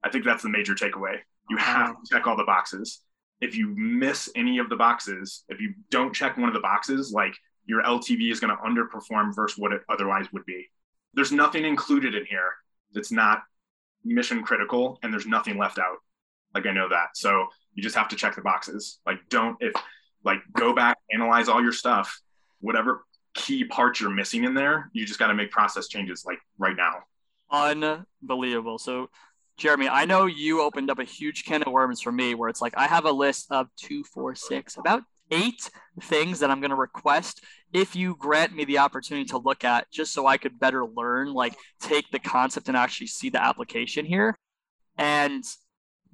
[0.02, 1.18] I think that's the major takeaway.
[1.48, 3.00] You have to check all the boxes.
[3.40, 7.12] If you miss any of the boxes, if you don't check one of the boxes,
[7.12, 7.36] like
[7.66, 10.66] your LTV is going to underperform versus what it otherwise would be.
[11.14, 12.54] There's nothing included in here
[12.92, 13.42] that's not
[14.04, 15.96] mission critical and there's nothing left out.
[16.54, 17.16] Like I know that.
[17.16, 18.98] So you just have to check the boxes.
[19.04, 19.72] Like don't if
[20.24, 22.20] like go back, analyze all your stuff,
[22.60, 23.04] whatever
[23.34, 26.76] key parts you're missing in there, you just got to make process changes like right
[26.76, 26.94] now.
[27.50, 28.78] Unbelievable.
[28.78, 29.10] So
[29.56, 32.60] Jeremy, I know you opened up a huge can of worms for me where it's
[32.60, 35.70] like I have a list of two, four, six, about eight
[36.01, 39.91] things that I'm going to request if you grant me the opportunity to look at
[39.91, 44.05] just so I could better learn, like take the concept and actually see the application
[44.05, 44.37] here.
[44.97, 45.45] And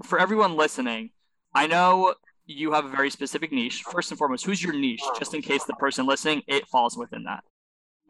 [0.05, 1.11] for everyone listening,
[1.55, 2.15] I know
[2.47, 3.83] you have a very specific niche.
[3.83, 5.03] First and foremost, who's your niche?
[5.19, 7.45] Just in case the person listening, it falls within that.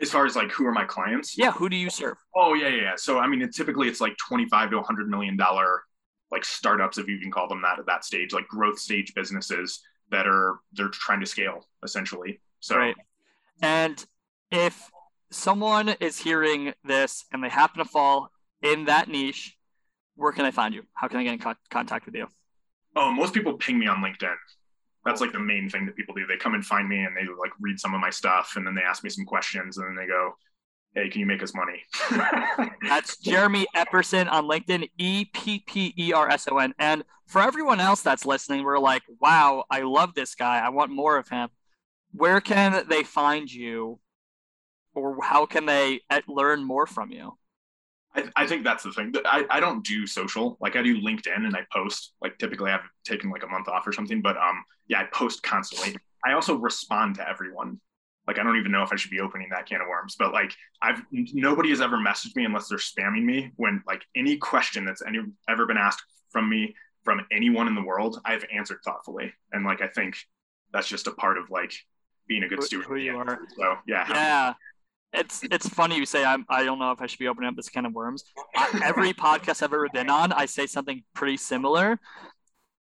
[0.00, 1.36] As far as like who are my clients?
[1.36, 2.16] Yeah, who do you serve?
[2.34, 2.92] Oh yeah, yeah.
[2.96, 5.82] So I mean, it, typically it's like twenty-five to hundred million dollar
[6.32, 9.80] like startups, if you can call them that at that stage, like growth stage businesses
[10.12, 12.40] that are they're trying to scale essentially.
[12.60, 12.94] So right.
[13.60, 14.04] And
[14.50, 14.90] if
[15.30, 18.30] someone is hearing this and they happen to fall
[18.62, 19.56] in that niche,
[20.14, 20.82] where can I find you?
[20.94, 22.28] How can I get in co- contact with you?
[22.94, 24.34] Oh, most people ping me on LinkedIn.
[25.04, 26.26] That's like the main thing that people do.
[26.26, 28.74] They come and find me and they like read some of my stuff and then
[28.74, 30.32] they ask me some questions and then they go,
[30.94, 31.82] Hey, can you make us money?
[32.88, 36.74] that's Jeremy Epperson on LinkedIn, E P P E R S O N.
[36.78, 40.58] And for everyone else that's listening, we're like, wow, I love this guy.
[40.58, 41.48] I want more of him.
[42.12, 44.00] Where can they find you
[44.94, 47.38] or how can they eh, learn more from you?
[48.14, 49.14] I, I think that's the thing.
[49.24, 50.58] I, I don't do social.
[50.60, 52.12] Like I do LinkedIn and I post.
[52.20, 54.20] Like typically I've taken like a month off or something.
[54.20, 55.96] But um yeah, I post constantly.
[56.24, 57.80] I also respond to everyone.
[58.26, 60.16] Like I don't even know if I should be opening that can of worms.
[60.18, 64.36] But like I've nobody has ever messaged me unless they're spamming me when like any
[64.36, 65.18] question that's any
[65.48, 69.32] ever been asked from me from anyone in the world, I've answered thoughtfully.
[69.52, 70.16] And like I think
[70.72, 71.72] that's just a part of like
[72.28, 72.88] being a good who, student.
[72.88, 73.40] Who you are.
[73.56, 74.06] So yeah.
[74.08, 74.54] Yeah
[75.12, 77.56] it's it's funny you say I'm, I don't know if I should be opening up
[77.56, 78.24] this can of worms.
[78.82, 82.00] every podcast I've ever been on, I say something pretty similar.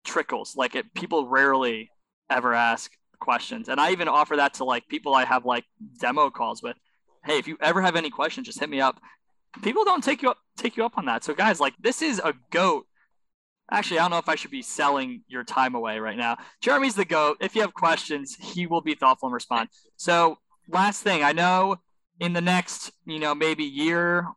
[0.05, 0.93] Trickles like it.
[0.93, 1.91] People rarely
[2.30, 5.66] ever ask questions, and I even offer that to like people I have like
[5.99, 6.78] demo calls with.
[7.24, 8.99] Hey, if you ever have any questions, just hit me up.
[9.61, 11.24] People don't take you up take you up on that.
[11.24, 12.86] So guys, like this is a goat.
[13.72, 16.38] Actually, I don't know if I should be selling your time away right now.
[16.61, 17.38] Jeremy's the goat.
[17.39, 19.70] If you have questions, he will be thoughtful and respond.
[19.95, 20.38] So
[20.70, 21.78] last thing, I know
[22.20, 24.28] in the next, you know, maybe year,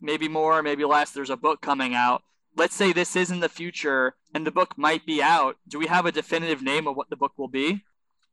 [0.00, 2.22] maybe more, maybe less, there's a book coming out.
[2.56, 5.56] Let's say this is in the future and the book might be out.
[5.66, 7.84] Do we have a definitive name of what the book will be?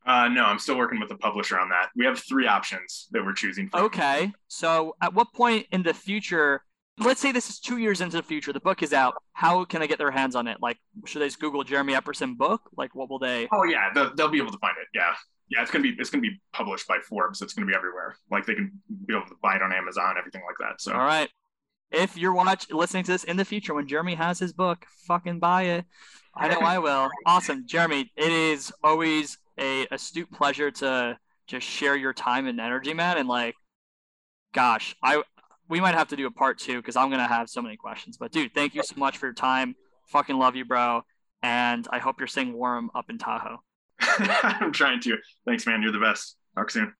[0.06, 1.90] Uh, no, I'm still working with the publisher on that.
[1.96, 3.70] We have three options that we're choosing.
[3.70, 3.86] From.
[3.86, 4.32] Okay.
[4.48, 6.62] So at what point in the future,
[7.00, 9.16] let's say this is two years into the future, the book is out.
[9.34, 10.58] How can I get their hands on it?
[10.62, 12.70] Like, should they just Google Jeremy Epperson book?
[12.78, 13.48] Like, what will they?
[13.52, 14.88] Oh yeah, they'll, they'll be able to find it.
[14.94, 15.14] Yeah.
[15.48, 17.42] Yeah, it's gonna be it's gonna be published by Forbes.
[17.42, 18.16] It's gonna be everywhere.
[18.32, 18.72] Like they can
[19.06, 20.82] be able to buy it on Amazon, everything like that.
[20.82, 21.30] So all right,
[21.92, 25.40] if you're watching listening to this in the future when Jeremy has his book, fucking
[25.40, 25.86] buy it.
[26.36, 27.10] I know I will.
[27.26, 28.12] Awesome, Jeremy.
[28.18, 33.18] It is always a astute pleasure to just share your time and energy, man.
[33.18, 33.56] And like,
[34.54, 35.24] gosh, I
[35.68, 38.18] we might have to do a part two because I'm gonna have so many questions.
[38.18, 39.76] But dude, thank you so much for your time.
[40.08, 41.02] Fucking love you, bro.
[41.42, 43.58] And I hope you're staying warm up in Tahoe.
[44.00, 45.18] I'm trying to.
[45.46, 45.82] Thanks, man.
[45.82, 46.38] You're the best.
[46.56, 46.94] Talk soon.